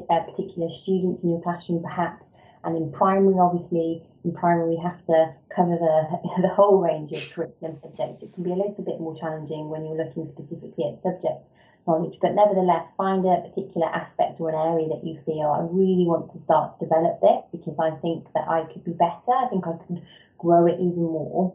uh, 0.08 0.20
particular 0.22 0.70
students 0.70 1.20
in 1.22 1.30
your 1.30 1.42
classroom 1.42 1.82
perhaps, 1.82 2.28
and 2.64 2.76
in 2.76 2.92
primary, 2.92 3.38
obviously, 3.38 4.02
in 4.24 4.32
primary, 4.32 4.76
we 4.76 4.82
have 4.82 5.04
to 5.06 5.34
cover 5.54 5.76
the, 5.76 6.42
the 6.42 6.48
whole 6.48 6.78
range 6.78 7.12
of 7.12 7.22
curriculum 7.32 7.78
subjects. 7.80 8.22
It 8.22 8.34
can 8.34 8.44
be 8.44 8.50
a 8.50 8.54
little 8.54 8.84
bit 8.84 9.00
more 9.00 9.18
challenging 9.18 9.68
when 9.68 9.84
you're 9.84 9.96
looking 9.96 10.26
specifically 10.26 10.84
at 10.84 11.02
subject 11.02 11.44
knowledge, 11.86 12.18
but 12.20 12.34
nevertheless, 12.34 12.88
find 12.96 13.24
a 13.24 13.40
particular 13.48 13.88
aspect 13.88 14.40
or 14.40 14.50
an 14.50 14.54
area 14.54 14.88
that 14.88 15.04
you 15.04 15.18
feel 15.24 15.48
I 15.48 15.64
really 15.64 16.06
want 16.06 16.32
to 16.32 16.38
start 16.38 16.78
to 16.78 16.84
develop 16.84 17.20
this 17.20 17.46
because 17.50 17.76
I 17.80 17.90
think 18.00 18.28
that 18.34 18.46
I 18.48 18.64
could 18.70 18.84
be 18.84 18.92
better. 18.92 19.32
I 19.32 19.48
think 19.48 19.66
I 19.66 19.74
could 19.86 20.02
grow 20.38 20.66
it 20.66 20.74
even 20.74 21.08
more. 21.08 21.54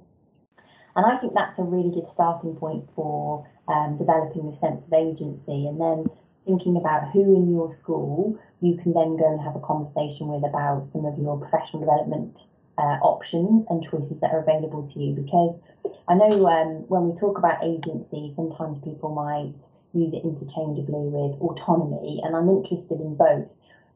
And 0.95 1.05
I 1.05 1.17
think 1.17 1.33
that's 1.33 1.59
a 1.59 1.63
really 1.63 1.91
good 1.91 2.07
starting 2.07 2.55
point 2.55 2.89
for 2.95 3.47
um, 3.67 3.97
developing 3.97 4.47
a 4.47 4.55
sense 4.55 4.81
of 4.85 4.93
agency. 4.93 5.67
And 5.67 5.79
then 5.79 6.05
thinking 6.45 6.77
about 6.77 7.11
who 7.11 7.35
in 7.35 7.51
your 7.51 7.73
school 7.73 8.39
you 8.61 8.77
can 8.81 8.93
then 8.93 9.17
go 9.17 9.27
and 9.27 9.41
have 9.41 9.55
a 9.55 9.59
conversation 9.59 10.27
with 10.27 10.47
about 10.47 10.87
some 10.91 11.05
of 11.05 11.17
your 11.17 11.37
professional 11.37 11.81
development 11.81 12.37
uh, 12.77 12.99
options 13.01 13.65
and 13.69 13.83
choices 13.83 14.19
that 14.21 14.31
are 14.31 14.39
available 14.39 14.89
to 14.93 14.99
you. 14.99 15.13
Because 15.13 15.59
I 16.07 16.15
know 16.15 16.47
um, 16.47 16.85
when 16.87 17.09
we 17.09 17.19
talk 17.19 17.37
about 17.37 17.63
agency, 17.63 18.31
sometimes 18.35 18.79
people 18.83 19.13
might 19.13 19.53
use 19.93 20.13
it 20.13 20.23
interchangeably 20.23 21.07
with 21.07 21.39
autonomy, 21.39 22.21
and 22.23 22.35
I'm 22.35 22.49
interested 22.49 22.99
in 22.99 23.15
both. 23.15 23.47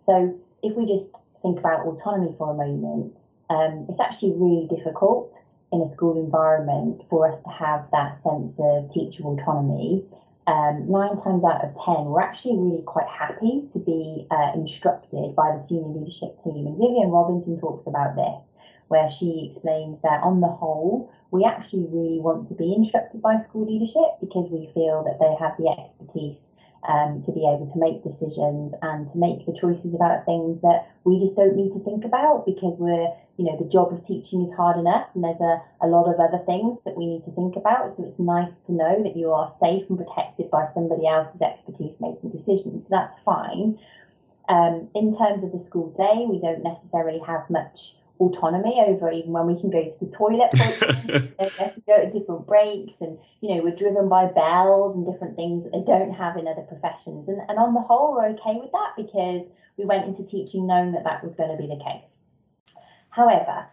So 0.05 0.39
if 0.63 0.75
we 0.75 0.85
just 0.85 1.09
think 1.41 1.59
about 1.59 1.85
autonomy 1.85 2.33
for 2.37 2.51
a 2.51 2.55
moment, 2.55 3.19
um, 3.49 3.85
it's 3.89 3.99
actually 3.99 4.33
really 4.35 4.67
difficult 4.67 5.35
in 5.71 5.81
a 5.81 5.87
school 5.87 6.17
environment 6.17 7.03
for 7.09 7.29
us 7.29 7.41
to 7.41 7.49
have 7.49 7.85
that 7.91 8.17
sense 8.17 8.57
of 8.59 8.91
teacher 8.91 9.23
autonomy 9.23 10.03
um, 10.47 10.89
nine 10.89 11.17
times 11.17 11.43
out 11.43 11.63
of 11.63 11.75
ten, 11.85 12.05
we're 12.05 12.21
actually 12.21 12.57
really 12.57 12.83
quite 12.83 13.07
happy 13.07 13.67
to 13.71 13.79
be 13.79 14.25
uh, 14.31 14.51
instructed 14.55 15.35
by 15.35 15.55
the 15.55 15.61
senior 15.61 15.99
leadership 15.99 16.41
team. 16.43 16.65
And 16.65 16.77
Vivian 16.77 17.09
Robinson 17.09 17.59
talks 17.59 17.85
about 17.85 18.15
this, 18.15 18.51
where 18.87 19.09
she 19.11 19.45
explains 19.45 20.01
that 20.01 20.23
on 20.23 20.41
the 20.41 20.47
whole, 20.47 21.11
we 21.31 21.45
actually 21.45 21.85
really 21.91 22.19
want 22.19 22.47
to 22.47 22.55
be 22.55 22.73
instructed 22.73 23.21
by 23.21 23.37
school 23.37 23.65
leadership 23.65 24.17
because 24.19 24.49
we 24.49 24.71
feel 24.73 25.03
that 25.05 25.19
they 25.19 25.35
have 25.37 25.55
the 25.57 25.69
expertise 25.69 26.49
um, 26.87 27.21
to 27.25 27.31
be 27.31 27.41
able 27.41 27.67
to 27.71 27.79
make 27.79 28.03
decisions 28.03 28.73
and 28.81 29.11
to 29.11 29.17
make 29.17 29.45
the 29.45 29.53
choices 29.53 29.93
about 29.93 30.25
things 30.25 30.61
that 30.61 30.87
we 31.03 31.19
just 31.19 31.35
don't 31.35 31.55
need 31.55 31.71
to 31.73 31.79
think 31.79 32.05
about 32.05 32.45
because 32.45 32.75
we're, 32.79 33.11
you 33.37 33.45
know, 33.45 33.57
the 33.57 33.69
job 33.69 33.91
of 33.91 34.05
teaching 34.05 34.47
is 34.47 34.55
hard 34.55 34.77
enough 34.77 35.07
and 35.13 35.23
there's 35.23 35.41
a, 35.41 35.61
a 35.81 35.87
lot 35.87 36.07
of 36.07 36.19
other 36.19 36.39
things 36.45 36.79
that 36.85 36.95
we 36.95 37.05
need 37.05 37.23
to 37.25 37.31
think 37.31 37.55
about. 37.55 37.97
So 37.97 38.05
it's 38.05 38.19
nice 38.19 38.57
to 38.67 38.71
know 38.71 39.03
that 39.03 39.17
you 39.17 39.31
are 39.31 39.47
safe 39.59 39.83
and 39.89 39.97
protected 39.97 40.49
by 40.49 40.67
somebody 40.73 41.07
else's 41.07 41.41
expertise 41.41 41.95
making 41.99 42.31
decisions. 42.31 42.83
So 42.83 42.87
that's 42.91 43.19
fine. 43.25 43.77
Um, 44.47 44.89
in 44.95 45.15
terms 45.15 45.43
of 45.43 45.51
the 45.51 45.59
school 45.59 45.91
day, 45.93 46.25
we 46.25 46.39
don't 46.39 46.63
necessarily 46.63 47.19
have 47.27 47.49
much 47.49 47.93
autonomy 48.19 48.83
over 48.85 49.11
even 49.11 49.31
when 49.31 49.47
we 49.47 49.59
can 49.59 49.69
go 49.69 49.81
to 49.81 50.05
the 50.05 50.11
toilet 50.11 50.49
we 50.53 50.59
have 51.57 51.73
to 51.73 51.81
go 51.87 51.95
at 51.95 52.11
different 52.11 52.45
breaks 52.45 52.99
and 52.99 53.17
you 53.39 53.55
know 53.55 53.63
we're 53.63 53.75
driven 53.75 54.09
by 54.09 54.25
bells 54.25 54.95
and 54.95 55.05
different 55.05 55.35
things 55.37 55.63
that 55.63 55.71
they 55.71 55.83
don't 55.85 56.11
have 56.11 56.35
in 56.35 56.47
other 56.47 56.63
professions. 56.63 57.29
And, 57.29 57.39
and 57.47 57.57
on 57.57 57.73
the 57.73 57.79
whole 57.79 58.13
we're 58.13 58.29
okay 58.31 58.59
with 58.59 58.71
that 58.73 58.93
because 58.97 59.47
we 59.77 59.85
went 59.85 60.05
into 60.05 60.23
teaching 60.29 60.67
knowing 60.67 60.91
that 60.91 61.05
that 61.05 61.23
was 61.23 61.35
going 61.35 61.49
to 61.49 61.57
be 61.57 61.67
the 61.67 61.81
case. 61.81 62.15
However 63.09 63.67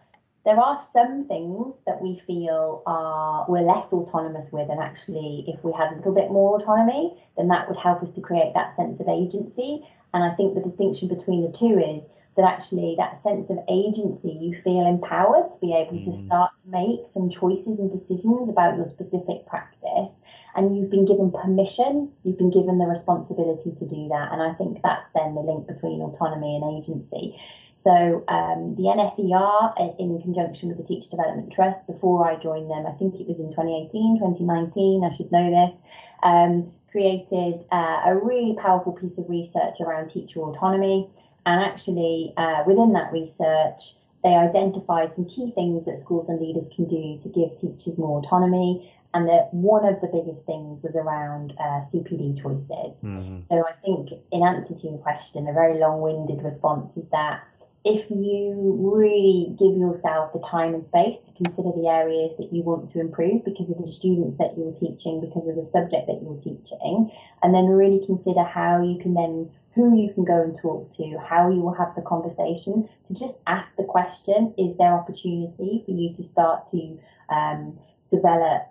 there 0.45 0.57
are 0.57 0.81
some 0.93 1.27
things 1.27 1.75
that 1.85 2.01
we 2.01 2.21
feel 2.25 2.81
are 2.85 3.45
we're 3.49 3.67
less 3.67 3.87
autonomous 3.91 4.47
with 4.53 4.69
and 4.69 4.79
actually 4.79 5.43
if 5.45 5.61
we 5.61 5.73
had 5.73 5.91
a 5.91 5.95
little 5.97 6.15
bit 6.15 6.31
more 6.31 6.55
autonomy 6.55 7.21
then 7.35 7.49
that 7.49 7.67
would 7.67 7.77
help 7.77 8.01
us 8.01 8.11
to 8.11 8.21
create 8.21 8.53
that 8.53 8.73
sense 8.77 9.01
of 9.01 9.09
agency. 9.09 9.85
And 10.13 10.23
i 10.23 10.33
think 10.35 10.55
the 10.55 10.61
distinction 10.61 11.09
between 11.09 11.41
the 11.43 11.51
two 11.51 11.77
is 11.77 12.05
that 12.37 12.45
actually 12.45 12.95
that 12.97 13.21
sense 13.23 13.49
of 13.49 13.57
agency, 13.67 14.29
you 14.29 14.55
feel 14.63 14.87
empowered 14.87 15.49
to 15.49 15.57
be 15.59 15.73
able 15.73 15.97
mm. 15.97 16.05
to 16.05 16.25
start 16.25 16.51
to 16.63 16.69
make 16.69 17.11
some 17.11 17.29
choices 17.29 17.79
and 17.79 17.91
decisions 17.91 18.47
about 18.47 18.77
your 18.77 18.87
specific 18.87 19.45
practice. 19.47 20.21
And 20.55 20.77
you've 20.77 20.89
been 20.89 21.05
given 21.05 21.31
permission, 21.31 22.11
you've 22.23 22.37
been 22.37 22.51
given 22.51 22.77
the 22.77 22.85
responsibility 22.85 23.71
to 23.71 23.85
do 23.85 24.07
that. 24.09 24.31
And 24.31 24.41
I 24.41 24.53
think 24.53 24.81
that's 24.81 25.09
then 25.13 25.35
the 25.35 25.41
link 25.41 25.67
between 25.67 26.01
autonomy 26.01 26.55
and 26.55 26.81
agency. 26.81 27.37
So 27.77 28.23
um, 28.27 28.75
the 28.75 28.89
NFER, 28.89 29.99
in 29.99 30.19
conjunction 30.21 30.69
with 30.69 30.77
the 30.77 30.83
Teacher 30.83 31.09
Development 31.11 31.51
Trust, 31.53 31.85
before 31.85 32.27
I 32.27 32.35
joined 32.35 32.69
them, 32.69 32.85
I 32.87 32.91
think 32.97 33.15
it 33.15 33.27
was 33.27 33.39
in 33.39 33.49
2018, 33.49 34.17
2019, 34.17 35.03
I 35.03 35.15
should 35.15 35.31
know 35.31 35.49
this, 35.49 35.81
um, 36.23 36.71
created 36.91 37.65
uh, 37.71 38.01
a 38.05 38.19
really 38.21 38.55
powerful 38.59 38.93
piece 38.93 39.17
of 39.17 39.29
research 39.29 39.75
around 39.79 40.09
teacher 40.09 40.41
autonomy. 40.41 41.07
And 41.47 41.63
actually, 41.63 42.33
uh, 42.35 42.63
within 42.67 42.91
that 42.91 43.09
research, 43.13 43.95
they 44.21 44.35
identified 44.35 45.15
some 45.15 45.23
key 45.25 45.53
things 45.55 45.85
that 45.85 45.97
schools 45.97 46.27
and 46.27 46.41
leaders 46.41 46.67
can 46.75 46.89
do 46.89 47.17
to 47.23 47.29
give 47.29 47.55
teachers 47.61 47.97
more 47.97 48.19
autonomy. 48.19 48.91
And 49.13 49.29
that 49.29 49.53
one 49.53 49.85
of 49.85 50.01
the 50.01 50.07
biggest 50.07 50.45
things 50.45 50.83
was 50.83 50.97
around 50.97 51.53
uh, 51.57 51.87
CPD 51.87 52.41
choices. 52.41 52.99
Mm-hmm. 52.99 53.39
So 53.47 53.63
I 53.63 53.71
think, 53.81 54.11
in 54.33 54.43
answer 54.43 54.75
to 54.75 54.83
your 54.83 54.97
question, 54.97 55.47
a 55.47 55.53
very 55.53 55.79
long 55.79 56.01
winded 56.01 56.43
response 56.43 56.97
is 56.97 57.07
that 57.11 57.47
if 57.85 58.03
you 58.11 58.75
really 58.83 59.55
give 59.57 59.79
yourself 59.79 60.33
the 60.33 60.43
time 60.43 60.73
and 60.73 60.83
space 60.83 61.15
to 61.25 61.31
consider 61.41 61.71
the 61.71 61.87
areas 61.87 62.35
that 62.37 62.51
you 62.51 62.61
want 62.61 62.91
to 62.91 62.99
improve 62.99 63.45
because 63.45 63.69
of 63.69 63.77
the 63.77 63.87
students 63.87 64.35
that 64.35 64.51
you're 64.57 64.75
teaching, 64.75 65.23
because 65.23 65.47
of 65.47 65.55
the 65.55 65.63
subject 65.63 66.07
that 66.11 66.19
you're 66.19 66.35
teaching, 66.43 67.09
and 67.41 67.55
then 67.55 67.71
really 67.71 68.05
consider 68.05 68.43
how 68.43 68.83
you 68.83 68.99
can 68.99 69.13
then 69.13 69.49
who 69.77 69.95
you 69.95 70.11
can 70.13 70.25
go 70.25 70.41
and 70.41 70.57
talk 70.59 70.91
to, 70.97 71.17
how 71.19 71.49
you 71.49 71.61
will 71.61 71.73
have 71.73 71.93
the 71.95 72.01
conversation, 72.01 72.89
to 73.07 73.13
just 73.13 73.35
ask 73.45 73.75
the 73.77 73.83
question 73.83 74.53
is 74.57 74.75
there 74.77 74.93
opportunity 74.93 75.83
for 75.85 75.91
you 75.91 76.13
to 76.15 76.23
start 76.23 76.69
to 76.71 76.99
um, 77.29 77.77
develop 78.09 78.63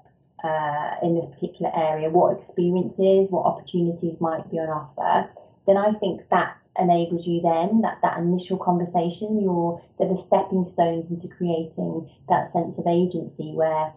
uh, 0.43 0.91
in 1.03 1.15
this 1.15 1.27
particular 1.33 1.71
area? 1.75 2.11
What 2.11 2.39
experiences, 2.39 3.31
what 3.31 3.47
opportunities 3.47 4.21
might 4.21 4.51
be 4.51 4.59
on 4.59 4.69
offer? 4.69 5.31
Then 5.67 5.77
I 5.77 5.93
think 5.93 6.29
that 6.31 6.59
enables 6.79 7.27
you 7.27 7.41
then 7.41 7.81
that 7.81 7.99
that 8.03 8.19
initial 8.19 8.59
conversation 8.59 9.41
you're 9.41 9.81
they're 9.99 10.09
the 10.09 10.17
stepping 10.19 10.67
stones 10.69 11.07
into 11.09 11.27
creating 11.27 12.11
that 12.29 12.53
sense 12.53 12.77
of 12.77 12.87
agency 12.87 13.53
where 13.53 13.95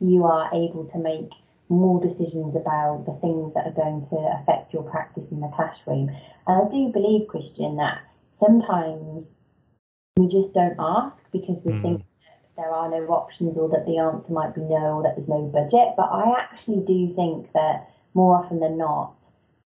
you 0.00 0.24
are 0.24 0.48
able 0.54 0.88
to 0.92 0.98
make 0.98 1.30
more 1.68 2.00
decisions 2.00 2.56
about 2.56 3.04
the 3.06 3.18
things 3.20 3.52
that 3.54 3.66
are 3.66 3.76
going 3.76 4.06
to 4.08 4.16
affect 4.40 4.72
your 4.72 4.82
practice 4.82 5.26
in 5.30 5.40
the 5.40 5.52
classroom. 5.54 6.08
And 6.46 6.62
I 6.62 6.70
do 6.70 6.90
believe, 6.92 7.28
Christian, 7.28 7.76
that 7.76 8.00
sometimes 8.32 9.34
we 10.16 10.28
just 10.28 10.52
don't 10.54 10.76
ask 10.78 11.24
because 11.30 11.58
we 11.64 11.72
mm. 11.72 11.82
think 11.82 12.02
there 12.56 12.70
are 12.70 12.90
no 12.90 13.06
options 13.08 13.56
or 13.56 13.68
that 13.68 13.86
the 13.86 13.98
answer 13.98 14.32
might 14.32 14.54
be 14.54 14.62
no 14.62 14.98
or 14.98 15.02
that 15.02 15.14
there's 15.14 15.28
no 15.28 15.42
budget. 15.42 15.94
But 15.96 16.10
I 16.10 16.34
actually 16.40 16.82
do 16.84 17.14
think 17.14 17.52
that 17.52 17.88
more 18.14 18.36
often 18.36 18.60
than 18.60 18.76
not, 18.76 19.14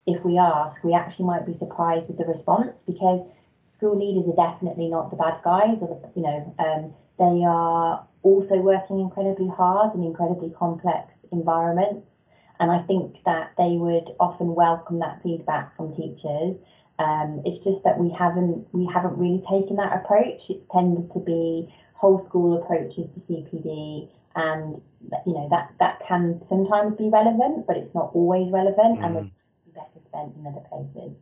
if 0.07 0.25
we 0.25 0.39
ask, 0.39 0.83
we 0.83 0.95
actually 0.95 1.27
might 1.27 1.47
be 1.47 1.55
surprised 1.55 2.09
with 2.09 2.19
the 2.19 2.25
response 2.25 2.83
because 2.83 3.21
school 3.67 3.97
leaders 3.97 4.27
are 4.27 4.35
definitely 4.35 4.89
not 4.89 5.11
the 5.11 5.17
bad 5.17 5.41
guys 5.45 5.79
or 5.81 5.89
the, 5.89 6.21
you 6.21 6.27
know 6.27 6.55
um, 6.59 6.93
they 7.21 7.45
are 7.47 8.07
also 8.23 8.57
working 8.57 8.99
incredibly 8.99 9.49
hard 9.49 9.95
in 9.95 10.03
incredibly 10.03 10.51
complex 10.51 11.27
environments. 11.31 12.25
And 12.59 12.71
I 12.71 12.81
think 12.83 13.17
that 13.27 13.53
they 13.59 13.77
would 13.77 14.09
often 14.19 14.55
welcome 14.55 14.99
that 15.01 15.21
feedback 15.23 15.77
from 15.77 15.95
teachers. 15.95 16.57
Um, 16.99 17.43
it's 17.45 17.59
just 17.59 17.85
that 17.85 17.99
we 17.99 18.11
haven't 18.11 18.67
we 18.73 18.87
haven't 18.93 19.17
really 19.17 19.41
taken 19.41 19.77
that 19.77 19.93
approach. 19.97 20.49
It's 20.49 20.67
tended 20.73 21.13
to 21.13 21.21
be 21.21 21.73
whole 21.95 22.25
school 22.27 22.63
approaches 22.63 23.09
to 23.15 23.21
CPD, 23.21 24.09
and 24.35 24.81
you 25.27 25.33
know 25.33 25.49
that 25.51 25.73
that 25.79 26.01
can 26.07 26.43
sometimes 26.43 26.97
be 26.97 27.09
relevant, 27.09 27.67
but 27.67 27.77
it's 27.79 27.95
not 27.95 28.11
always 28.13 28.51
relevant, 28.53 29.01
mm. 29.01 29.05
and 29.05 29.15
would 29.15 29.31
be 29.65 29.73
better 29.73 30.01
spent 30.01 30.37
in 30.37 30.47
other 30.47 30.61
places. 30.69 31.21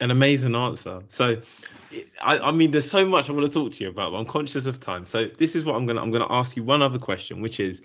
An 0.00 0.10
amazing 0.10 0.54
answer. 0.54 1.02
So, 1.08 1.40
I, 2.22 2.38
I, 2.38 2.52
mean, 2.52 2.70
there's 2.70 2.90
so 2.90 3.04
much 3.04 3.28
I 3.28 3.32
want 3.32 3.46
to 3.46 3.52
talk 3.52 3.72
to 3.72 3.84
you 3.84 3.90
about, 3.90 4.12
but 4.12 4.18
I'm 4.18 4.26
conscious 4.26 4.66
of 4.66 4.80
time. 4.80 5.04
So 5.04 5.26
this 5.38 5.54
is 5.54 5.64
what 5.64 5.74
I'm 5.74 5.86
gonna 5.86 6.00
I'm 6.00 6.10
gonna 6.10 6.30
ask 6.30 6.56
you 6.56 6.62
one 6.62 6.82
other 6.82 6.98
question, 6.98 7.40
which 7.40 7.58
is 7.58 7.80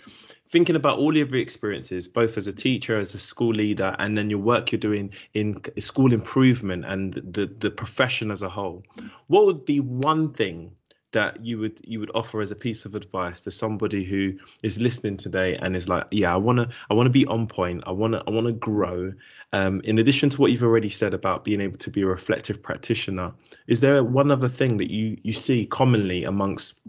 thinking 0.49 0.75
about 0.75 0.99
all 0.99 1.09
of 1.09 1.31
your 1.31 1.39
experiences, 1.41 2.07
both 2.07 2.37
as 2.37 2.47
a 2.47 2.53
teacher, 2.53 2.99
as 2.99 3.15
a 3.15 3.19
school 3.19 3.51
leader, 3.51 3.95
and 3.99 4.17
then 4.17 4.29
your 4.29 4.39
work 4.39 4.71
you're 4.71 4.79
doing 4.79 5.11
in 5.33 5.59
school 5.79 6.13
improvement 6.13 6.85
and 6.85 7.15
the 7.15 7.47
the 7.59 7.71
profession 7.71 8.29
as 8.31 8.41
a 8.41 8.49
whole. 8.49 8.83
What 9.27 9.45
would 9.47 9.65
be 9.65 9.79
one 9.79 10.31
thing 10.33 10.71
that 11.15 11.43
you 11.45 11.57
would 11.57 11.79
you 11.85 11.97
would 12.01 12.11
offer 12.13 12.41
as 12.41 12.51
a 12.51 12.55
piece 12.55 12.83
of 12.83 12.93
advice 12.93 13.39
to 13.39 13.49
somebody 13.49 14.03
who 14.03 14.33
is 14.63 14.81
listening 14.81 15.15
today 15.15 15.55
and 15.61 15.73
is 15.73 15.87
like 15.87 16.05
yeah 16.11 16.33
i 16.33 16.35
want 16.35 16.57
to 16.57 16.67
i 16.89 16.93
want 16.93 17.07
to 17.07 17.09
be 17.21 17.25
on 17.27 17.47
point. 17.47 17.81
I 17.87 17.91
want 17.91 18.13
to 18.13 18.23
i 18.27 18.29
want 18.29 18.47
to 18.47 18.53
grow. 18.53 19.13
Um, 19.53 19.79
in 19.85 19.97
addition 19.99 20.29
to 20.31 20.41
what 20.41 20.51
you've 20.51 20.69
already 20.69 20.89
said 20.89 21.13
about 21.13 21.45
being 21.45 21.61
able 21.61 21.77
to 21.77 21.89
be 21.89 22.01
a 22.01 22.05
reflective 22.05 22.61
practitioner 22.61 23.31
is 23.67 23.79
there 23.79 24.03
one 24.03 24.29
other 24.29 24.49
thing 24.49 24.75
that 24.77 24.91
you 24.91 25.17
you 25.23 25.31
see 25.31 25.65
commonly 25.65 26.25
amongst 26.25 26.81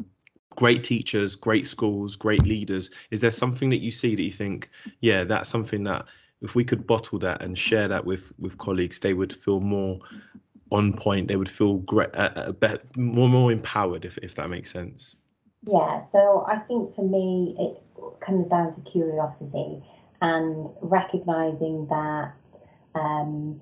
great 0.57 0.83
teachers 0.83 1.37
great 1.37 1.65
schools 1.65 2.17
great 2.17 2.45
leaders? 2.45 2.91
Is 3.13 3.21
there 3.21 3.31
something 3.31 3.71
that 3.71 3.81
you 3.81 3.93
see 3.93 4.17
that 4.17 4.23
you 4.23 4.33
think 4.33 4.71
yeah 5.01 5.23
that's 5.23 5.49
something 5.49 5.85
that 5.85 6.05
if 6.43 6.57
we 6.57 6.65
could 6.65 6.85
bottle 6.85 7.21
that 7.21 7.43
and 7.43 7.57
share 7.57 7.87
that 7.87 8.05
with 8.05 8.33
with 8.41 8.59
colleagues 8.59 8.99
they 8.99 9.15
would 9.15 9.33
feel 9.33 9.61
more 9.61 10.01
on 10.71 10.93
point, 10.93 11.29
they 11.29 11.37
would 11.37 11.51
feel 11.51 11.75
great, 11.79 12.15
uh, 12.15 12.31
uh 12.37 12.53
better, 12.53 12.83
more 12.97 13.29
more 13.29 13.53
empowered, 13.53 14.05
if 14.05 14.19
if 14.19 14.35
that 14.35 14.51
makes 14.51 14.71
sense. 14.71 15.17
Yeah. 15.67 16.05
So 16.05 16.45
I 16.49 16.59
think 16.59 16.95
for 16.95 17.07
me, 17.09 17.57
it 17.59 17.83
comes 18.25 18.49
down 18.49 18.75
to 18.75 18.91
curiosity 18.91 19.83
and 20.23 20.69
recognizing 20.81 21.87
that 21.89 22.35
um, 22.95 23.61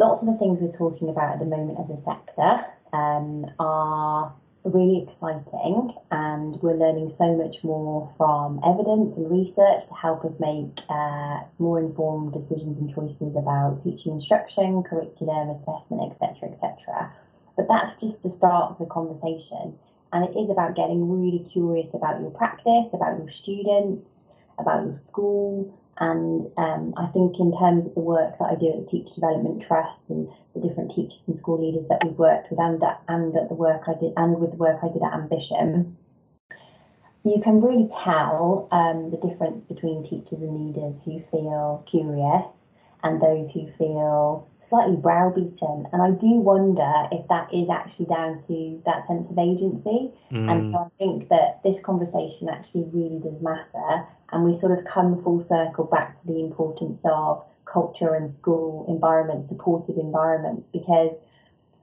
lots 0.00 0.22
of 0.22 0.28
the 0.28 0.36
things 0.38 0.58
we're 0.60 0.76
talking 0.76 1.08
about 1.08 1.34
at 1.34 1.38
the 1.38 1.44
moment 1.44 1.78
as 1.78 1.90
a 1.90 2.02
sector 2.04 2.64
um, 2.92 3.46
are 3.58 4.34
really 4.64 5.02
exciting 5.02 5.94
and 6.10 6.60
we're 6.60 6.76
learning 6.76 7.08
so 7.08 7.34
much 7.34 7.56
more 7.62 8.12
from 8.16 8.60
evidence 8.64 9.16
and 9.16 9.30
research 9.30 9.88
to 9.88 9.94
help 9.94 10.24
us 10.24 10.36
make 10.38 10.84
uh, 10.90 11.40
more 11.58 11.80
informed 11.80 12.32
decisions 12.32 12.78
and 12.78 12.92
choices 12.92 13.34
about 13.36 13.80
teaching 13.82 14.12
instruction, 14.12 14.82
curriculum, 14.82 15.50
assessment, 15.50 16.10
etc., 16.10 16.50
etc. 16.52 17.12
But 17.56 17.68
that's 17.68 17.94
just 18.00 18.22
the 18.22 18.30
start 18.30 18.72
of 18.72 18.78
the 18.78 18.86
conversation. 18.86 19.78
And 20.12 20.28
it 20.28 20.38
is 20.38 20.50
about 20.50 20.76
getting 20.76 21.08
really 21.08 21.48
curious 21.50 21.94
about 21.94 22.20
your 22.20 22.30
practice, 22.30 22.88
about 22.92 23.18
your 23.18 23.28
students, 23.28 24.24
about 24.58 24.84
your 24.84 24.96
school, 24.96 25.72
and 26.00 26.50
um, 26.56 26.94
I 26.96 27.06
think 27.08 27.38
in 27.38 27.56
terms 27.58 27.86
of 27.86 27.94
the 27.94 28.00
work 28.00 28.38
that 28.38 28.50
I 28.50 28.54
do 28.54 28.72
at 28.72 28.84
the 28.84 28.90
Teacher 28.90 29.14
Development 29.14 29.62
Trust 29.62 30.08
and 30.08 30.28
the 30.54 30.60
different 30.66 30.92
teachers 30.94 31.22
and 31.26 31.38
school 31.38 31.64
leaders 31.64 31.86
that 31.88 32.02
we've 32.02 32.18
worked 32.18 32.50
with, 32.50 32.58
and 32.58 32.82
at, 32.82 33.02
and 33.08 33.36
at 33.36 33.48
the 33.48 33.54
work 33.54 33.82
I 33.86 33.94
did, 33.94 34.14
and 34.16 34.40
with 34.40 34.52
the 34.52 34.56
work 34.56 34.80
I 34.82 34.88
did 34.88 35.02
at 35.02 35.12
Ambition, 35.12 35.96
you 37.22 37.40
can 37.42 37.60
really 37.60 37.88
tell 38.02 38.68
um, 38.72 39.10
the 39.10 39.18
difference 39.18 39.62
between 39.62 40.02
teachers 40.02 40.40
and 40.40 40.66
leaders 40.66 40.96
who 41.04 41.22
feel 41.30 41.84
curious 41.90 42.69
and 43.02 43.20
those 43.20 43.50
who 43.50 43.70
feel 43.78 44.48
slightly 44.68 44.96
browbeaten. 44.96 45.86
And 45.92 46.00
I 46.00 46.12
do 46.12 46.30
wonder 46.30 47.08
if 47.10 47.26
that 47.28 47.52
is 47.52 47.68
actually 47.68 48.06
down 48.06 48.40
to 48.46 48.80
that 48.86 49.06
sense 49.06 49.28
of 49.28 49.36
agency. 49.36 50.12
Mm. 50.30 50.50
And 50.50 50.72
so 50.72 50.78
I 50.78 50.88
think 50.98 51.28
that 51.28 51.60
this 51.64 51.78
conversation 51.80 52.48
actually 52.48 52.84
really 52.92 53.18
does 53.18 53.40
matter. 53.42 54.06
And 54.32 54.44
we 54.44 54.54
sort 54.54 54.78
of 54.78 54.84
come 54.84 55.22
full 55.22 55.40
circle 55.40 55.84
back 55.84 56.20
to 56.20 56.26
the 56.26 56.38
importance 56.38 57.00
of 57.04 57.44
culture 57.64 58.14
and 58.14 58.30
school 58.30 58.86
environments, 58.88 59.48
supportive 59.48 59.96
environments, 59.98 60.66
because 60.66 61.16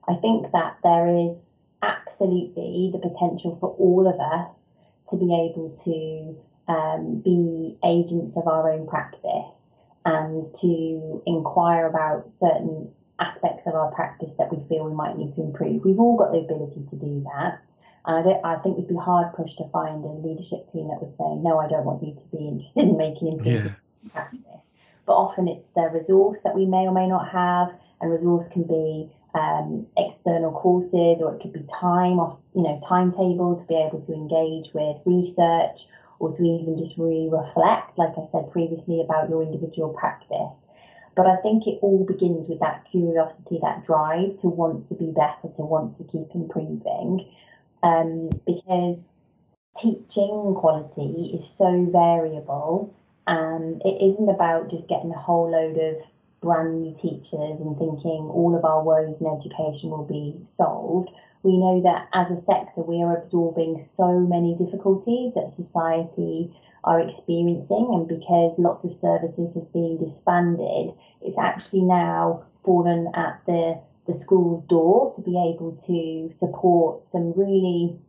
I 0.07 0.15
think 0.15 0.51
that 0.53 0.77
there 0.83 1.07
is 1.29 1.49
absolutely 1.81 2.89
the 2.93 2.99
potential 2.99 3.57
for 3.59 3.69
all 3.77 4.07
of 4.07 4.19
us 4.19 4.73
to 5.09 5.17
be 5.17 5.25
able 5.25 5.75
to 5.83 6.73
um, 6.73 7.21
be 7.23 7.77
agents 7.85 8.35
of 8.35 8.47
our 8.47 8.71
own 8.71 8.87
practice 8.87 9.69
and 10.07 10.55
to 10.55 11.21
inquire 11.25 11.87
about 11.87 12.31
certain 12.31 12.89
aspects 13.19 13.63
of 13.65 13.75
our 13.75 13.91
practice 13.91 14.31
that 14.37 14.55
we 14.55 14.63
feel 14.69 14.85
we 14.85 14.95
might 14.95 15.17
need 15.17 15.35
to 15.35 15.41
improve. 15.41 15.83
We've 15.83 15.99
all 15.99 16.15
got 16.15 16.31
the 16.31 16.39
ability 16.39 16.85
to 16.89 16.95
do 16.95 17.25
that. 17.33 17.59
And 18.05 18.39
I, 18.45 18.53
I 18.53 18.55
think 18.59 18.77
we'd 18.77 18.87
be 18.87 18.95
hard 18.95 19.33
pushed 19.35 19.57
to 19.57 19.67
find 19.69 20.03
a 20.05 20.07
leadership 20.07 20.71
team 20.71 20.87
that 20.87 21.01
would 21.01 21.11
say, 21.11 21.27
no, 21.43 21.59
I 21.59 21.67
don't 21.67 21.83
want 21.83 22.03
you 22.03 22.15
to 22.15 22.37
be 22.37 22.47
interested 22.47 22.83
in 22.83 22.97
making 22.97 23.33
improvements 23.33 23.75
yeah. 24.03 24.11
practice. 24.13 24.63
But 25.05 25.13
often 25.13 25.47
it's 25.49 25.67
the 25.75 25.89
resource 25.91 26.39
that 26.43 26.55
we 26.55 26.65
may 26.65 26.87
or 26.87 26.93
may 26.93 27.07
not 27.07 27.27
have, 27.29 27.75
and 27.99 28.11
resource 28.11 28.47
can 28.47 28.63
be 28.63 29.11
um, 29.35 29.87
external 29.97 30.51
courses 30.51 31.19
or 31.19 31.35
it 31.35 31.41
could 31.41 31.51
be 31.51 31.65
time 31.67 32.19
off, 32.23 32.39
you 32.55 32.63
know, 32.63 32.79
timetable 32.87 33.59
to 33.59 33.65
be 33.65 33.75
able 33.75 33.99
to 34.07 34.13
engage 34.13 34.71
with 34.73 34.97
research 35.05 35.87
or 36.19 36.35
to 36.35 36.43
even 36.43 36.77
just 36.77 36.97
really 36.97 37.29
reflect, 37.29 37.97
like 37.97 38.13
I 38.17 38.25
said 38.31 38.51
previously, 38.51 39.01
about 39.01 39.29
your 39.29 39.41
individual 39.41 39.89
practice. 39.89 40.67
But 41.15 41.25
I 41.25 41.37
think 41.37 41.65
it 41.65 41.79
all 41.81 42.05
begins 42.05 42.47
with 42.47 42.59
that 42.59 42.85
curiosity, 42.91 43.59
that 43.61 43.85
drive 43.85 44.39
to 44.41 44.47
want 44.47 44.87
to 44.89 44.95
be 44.95 45.11
better, 45.11 45.53
to 45.55 45.61
want 45.63 45.97
to 45.97 46.03
keep 46.03 46.33
improving. 46.35 47.27
Um, 47.83 48.29
because 48.45 49.11
teaching 49.79 50.55
quality 50.57 51.31
is 51.33 51.47
so 51.47 51.87
variable 51.91 52.93
and 53.27 53.81
it 53.83 54.01
isn't 54.01 54.29
about 54.29 54.69
just 54.69 54.87
getting 54.87 55.11
a 55.11 55.19
whole 55.19 55.51
load 55.51 55.77
of 55.77 55.95
brand 56.41 56.81
new 56.81 56.93
teachers 56.93 57.59
and 57.59 57.77
thinking 57.77 58.29
all 58.31 58.55
of 58.55 58.63
our 58.63 58.83
woes 58.83 59.17
in 59.19 59.27
education 59.27 59.89
will 59.89 60.05
be 60.05 60.35
solved 60.43 61.09
we 61.43 61.57
know 61.57 61.81
that 61.81 62.09
as 62.13 62.31
a 62.31 62.41
sector, 62.41 62.81
we 62.81 63.01
are 63.01 63.17
absorbing 63.17 63.81
so 63.81 64.19
many 64.19 64.55
difficulties 64.55 65.33
that 65.35 65.51
society 65.51 66.51
are 66.83 66.99
experiencing, 66.99 67.87
and 67.91 68.07
because 68.07 68.57
lots 68.57 68.83
of 68.83 68.95
services 68.95 69.53
have 69.53 69.71
been 69.73 69.97
disbanded, 69.97 70.93
it's 71.21 71.37
actually 71.37 71.81
now 71.81 72.43
fallen 72.63 73.11
at 73.13 73.41
the 73.45 73.79
the 74.07 74.13
school's 74.13 74.63
door 74.63 75.13
to 75.15 75.21
be 75.21 75.31
able 75.31 75.73
to 75.85 76.31
support 76.31 77.03
some 77.03 77.33
really 77.35 77.99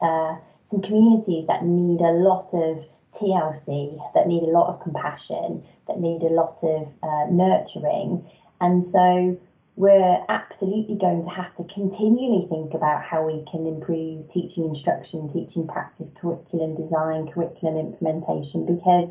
uh, 0.00 0.36
some 0.66 0.80
communities 0.80 1.46
that 1.46 1.64
need 1.64 2.00
a 2.00 2.12
lot 2.12 2.48
of 2.54 2.82
TLC, 3.20 3.98
that 4.14 4.26
need 4.26 4.42
a 4.42 4.46
lot 4.46 4.72
of 4.72 4.80
compassion, 4.80 5.62
that 5.86 6.00
need 6.00 6.22
a 6.22 6.32
lot 6.32 6.58
of 6.62 6.88
uh, 7.02 7.26
nurturing, 7.30 8.24
and 8.60 8.86
so 8.86 9.38
we're 9.80 10.22
absolutely 10.28 10.94
going 10.94 11.24
to 11.24 11.30
have 11.30 11.56
to 11.56 11.64
continually 11.72 12.46
think 12.50 12.74
about 12.74 13.02
how 13.02 13.24
we 13.24 13.42
can 13.50 13.66
improve 13.66 14.28
teaching 14.28 14.68
instruction, 14.68 15.26
teaching 15.32 15.66
practice, 15.66 16.06
curriculum 16.20 16.76
design, 16.76 17.26
curriculum 17.32 17.78
implementation, 17.78 18.66
because 18.68 19.08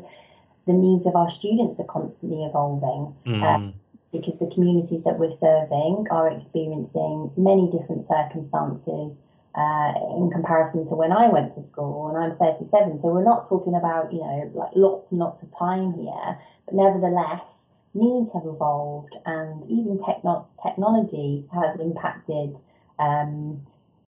the 0.68 0.72
needs 0.72 1.06
of 1.06 1.16
our 1.16 1.28
students 1.28 1.80
are 1.80 1.90
constantly 1.90 2.44
evolving. 2.44 3.10
Mm. 3.26 3.42
Uh, 3.42 3.72
because 4.12 4.38
the 4.38 4.50
communities 4.54 5.02
that 5.04 5.18
we're 5.18 5.30
serving 5.30 6.06
are 6.10 6.30
experiencing 6.30 7.30
many 7.36 7.70
different 7.70 8.06
circumstances 8.06 9.18
uh, 9.54 9.92
in 10.18 10.30
comparison 10.30 10.86
to 10.86 10.94
when 10.94 11.10
I 11.10 11.28
went 11.28 11.54
to 11.54 11.64
school, 11.64 12.10
and 12.10 12.18
I'm 12.18 12.38
37. 12.38 13.02
So 13.02 13.08
we're 13.08 13.24
not 13.24 13.48
talking 13.48 13.74
about, 13.74 14.12
you 14.12 14.18
know, 14.18 14.50
like 14.54 14.70
lots 14.74 15.10
and 15.10 15.18
lots 15.18 15.42
of 15.42 15.50
time 15.56 15.94
here, 15.94 16.38
but 16.66 16.74
nevertheless, 16.74 17.69
needs 17.94 18.32
have 18.32 18.46
evolved 18.46 19.14
and 19.26 19.64
even 19.70 19.98
techno- 20.04 20.46
technology 20.62 21.46
has 21.52 21.78
impacted 21.80 22.56
um, 22.98 23.60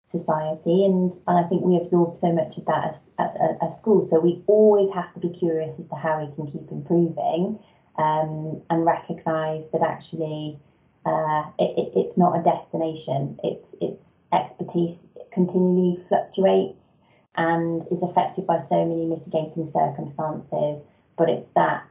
society 0.10 0.86
and, 0.86 1.12
and 1.28 1.38
I 1.38 1.48
think 1.48 1.64
we 1.64 1.78
absorb 1.78 2.18
so 2.18 2.32
much 2.32 2.58
of 2.58 2.66
that 2.66 2.90
as, 2.92 3.12
at, 3.18 3.36
at, 3.62 3.74
school. 3.74 4.06
So 4.08 4.20
we 4.20 4.44
always 4.48 4.92
have 4.94 5.14
to 5.14 5.20
be 5.20 5.30
curious 5.30 5.80
as 5.80 5.88
to 5.88 5.96
how 5.96 6.20
we 6.20 6.34
can 6.36 6.52
keep 6.52 6.70
improving 6.70 7.58
um, 7.98 8.62
and 8.70 8.86
recognize 8.86 9.70
that 9.72 9.82
actually 9.82 10.60
uh, 11.06 11.44
it, 11.58 11.72
it, 11.78 11.92
it's 11.96 12.18
not 12.18 12.40
a 12.40 12.44
destination. 12.44 13.40
It's 13.44 13.70
it's 13.80 14.06
expertise 14.32 15.08
continually 15.34 16.04
fluctuates 16.08 16.88
and 17.36 17.84
is 17.92 18.04
affected 18.04 18.46
by 18.46 18.60
so 18.60 18.86
many 18.86 19.06
mitigating 19.06 19.70
circumstances 19.70 20.82
but 21.18 21.30
it's 21.30 21.48
that 21.56 21.88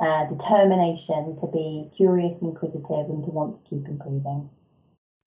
uh, 0.00 0.24
determination 0.26 1.36
to 1.40 1.46
be 1.52 1.90
curious 1.96 2.34
and 2.40 2.50
inquisitive 2.50 3.08
and 3.10 3.24
to 3.24 3.30
want 3.30 3.56
to 3.56 3.70
keep 3.70 3.86
improving. 3.86 4.50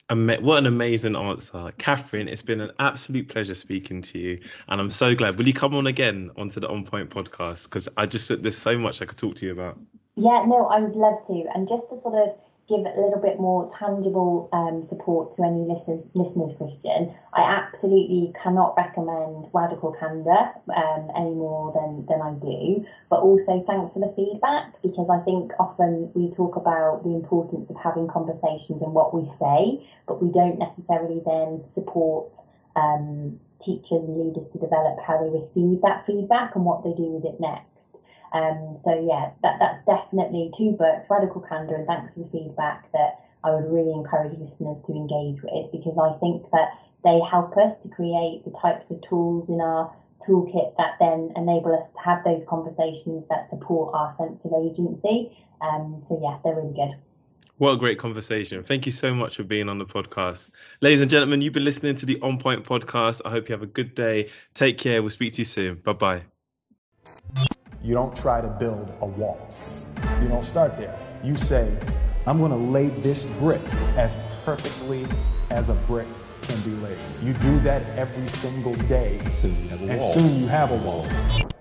What 0.09 0.59
an 0.59 0.65
amazing 0.67 1.17
answer, 1.17 1.73
Kathryn. 1.77 2.29
It's 2.29 2.41
been 2.41 2.61
an 2.61 2.71
absolute 2.79 3.27
pleasure 3.27 3.55
speaking 3.55 4.01
to 4.03 4.17
you, 4.17 4.39
and 4.69 4.79
I'm 4.79 4.89
so 4.89 5.13
glad. 5.13 5.37
Will 5.37 5.47
you 5.47 5.53
come 5.53 5.75
on 5.75 5.87
again 5.87 6.31
onto 6.37 6.61
the 6.61 6.69
On 6.69 6.85
Point 6.85 7.09
podcast? 7.09 7.63
Because 7.63 7.89
I 7.97 8.05
just 8.05 8.29
there's 8.41 8.57
so 8.57 8.77
much 8.77 9.01
I 9.01 9.05
could 9.05 9.17
talk 9.17 9.35
to 9.35 9.45
you 9.45 9.51
about. 9.51 9.77
Yeah, 10.15 10.45
no, 10.47 10.67
I 10.71 10.79
would 10.79 10.95
love 10.95 11.27
to. 11.27 11.43
And 11.53 11.67
just 11.67 11.89
to 11.89 11.97
sort 11.97 12.15
of 12.15 12.35
give 12.67 12.81
a 12.81 12.99
little 12.99 13.19
bit 13.21 13.39
more 13.39 13.71
tangible 13.79 14.49
um, 14.51 14.83
support 14.83 15.35
to 15.35 15.43
any 15.43 15.63
listeners, 15.63 16.03
listeners, 16.13 16.51
Christian, 16.57 17.15
I 17.33 17.41
absolutely 17.41 18.33
cannot 18.43 18.75
recommend 18.75 19.47
Radical 19.53 19.95
Candor 19.97 20.51
um, 20.75 21.11
any 21.15 21.31
more 21.31 21.71
than, 21.71 22.05
than 22.07 22.21
I 22.21 22.33
do. 22.43 22.85
But 23.09 23.21
also, 23.21 23.63
thanks 23.65 23.93
for 23.93 23.99
the 23.99 24.11
feedback 24.15 24.81
because 24.81 25.07
I 25.09 25.19
think 25.23 25.51
often 25.59 26.11
we 26.13 26.29
talk 26.35 26.57
about 26.57 27.03
the 27.03 27.15
importance 27.15 27.69
of 27.69 27.77
having 27.77 28.07
conversations 28.07 28.81
and 28.81 28.93
what 28.93 29.13
we 29.13 29.23
say, 29.39 29.87
but 30.05 30.21
we 30.21 30.29
don't 30.31 30.59
necessarily 30.59 31.21
then 31.25 31.63
support 31.71 32.35
um, 32.75 33.39
teachers 33.63 34.03
and 34.03 34.19
leaders 34.19 34.47
to 34.51 34.59
develop 34.59 34.99
how 34.99 35.17
they 35.23 35.29
receive 35.29 35.81
that 35.81 36.05
feedback 36.05 36.55
and 36.55 36.65
what 36.65 36.83
they 36.83 36.91
do 36.91 37.15
with 37.15 37.25
it 37.25 37.39
next. 37.39 37.66
Um, 38.33 38.75
so 38.83 38.91
yeah, 38.93 39.31
that, 39.43 39.57
that's 39.59 39.83
definitely 39.85 40.51
two 40.57 40.71
books, 40.71 41.07
Radical 41.09 41.41
Candor 41.41 41.75
and 41.75 41.87
Thanks 41.87 42.13
for 42.13 42.21
the 42.21 42.29
Feedback, 42.29 42.91
that 42.91 43.23
I 43.43 43.51
would 43.51 43.71
really 43.71 43.93
encourage 43.93 44.37
listeners 44.37 44.77
to 44.85 44.91
engage 44.93 45.41
with 45.43 45.71
because 45.71 45.97
I 45.97 46.17
think 46.19 46.49
that 46.51 46.69
they 47.03 47.19
help 47.29 47.55
us 47.57 47.73
to 47.83 47.89
create 47.89 48.43
the 48.43 48.53
types 48.61 48.89
of 48.91 49.01
tools 49.07 49.49
in 49.49 49.61
our 49.61 49.93
toolkit 50.27 50.75
that 50.77 50.97
then 50.99 51.31
enable 51.35 51.77
us 51.77 51.87
to 51.87 51.99
have 52.03 52.23
those 52.23 52.43
conversations 52.47 53.23
that 53.29 53.49
support 53.49 53.93
our 53.93 54.15
sense 54.17 54.41
of 54.43 54.51
agency. 54.53 55.31
Um, 55.61 56.03
so 56.07 56.19
yeah, 56.21 56.37
they're 56.43 56.55
really 56.55 56.73
good. 56.73 56.97
What 57.57 57.71
a 57.71 57.77
great 57.77 57.97
conversation. 57.97 58.63
Thank 58.63 58.85
you 58.85 58.91
so 58.91 59.15
much 59.15 59.37
for 59.37 59.43
being 59.43 59.67
on 59.67 59.79
the 59.79 59.85
podcast. 59.85 60.51
Ladies 60.81 61.01
and 61.01 61.09
gentlemen, 61.09 61.41
you've 61.41 61.53
been 61.53 61.63
listening 61.63 61.95
to 61.95 62.05
the 62.05 62.19
On 62.21 62.37
Point 62.37 62.63
podcast. 62.63 63.21
I 63.25 63.31
hope 63.31 63.49
you 63.49 63.53
have 63.53 63.63
a 63.63 63.67
good 63.67 63.95
day. 63.95 64.29
Take 64.53 64.77
care. 64.77 65.01
We'll 65.01 65.09
speak 65.09 65.33
to 65.33 65.39
you 65.39 65.45
soon. 65.45 65.75
Bye 65.75 65.93
bye. 65.93 66.36
You 67.87 67.93
don't 67.93 68.13
try 68.17 68.41
to 68.41 68.49
build 68.49 68.93
a 68.99 69.05
wall. 69.05 69.39
You 70.21 70.27
don't 70.27 70.43
start 70.43 70.77
there. 70.77 70.93
You 71.23 71.37
say, 71.37 71.73
I'm 72.25 72.37
going 72.37 72.51
to 72.51 72.57
lay 72.57 72.87
this 72.89 73.31
brick 73.39 73.61
as 73.97 74.17
perfectly 74.43 75.05
as 75.51 75.69
a 75.69 75.73
brick 75.87 76.05
can 76.41 76.59
be 76.63 76.71
laid. 76.81 76.97
You 77.23 77.31
do 77.35 77.59
that 77.59 77.81
every 77.97 78.27
single 78.27 78.75
day. 78.89 79.21
Soon 79.31 79.55
you 79.63 79.69
have 79.69 79.81
a 79.81 79.85
and 79.85 79.99
wall. 80.01 80.13
soon 80.13 80.35
you 80.35 80.47
have 80.49 80.71
a 80.71 80.85
wall. 80.85 81.56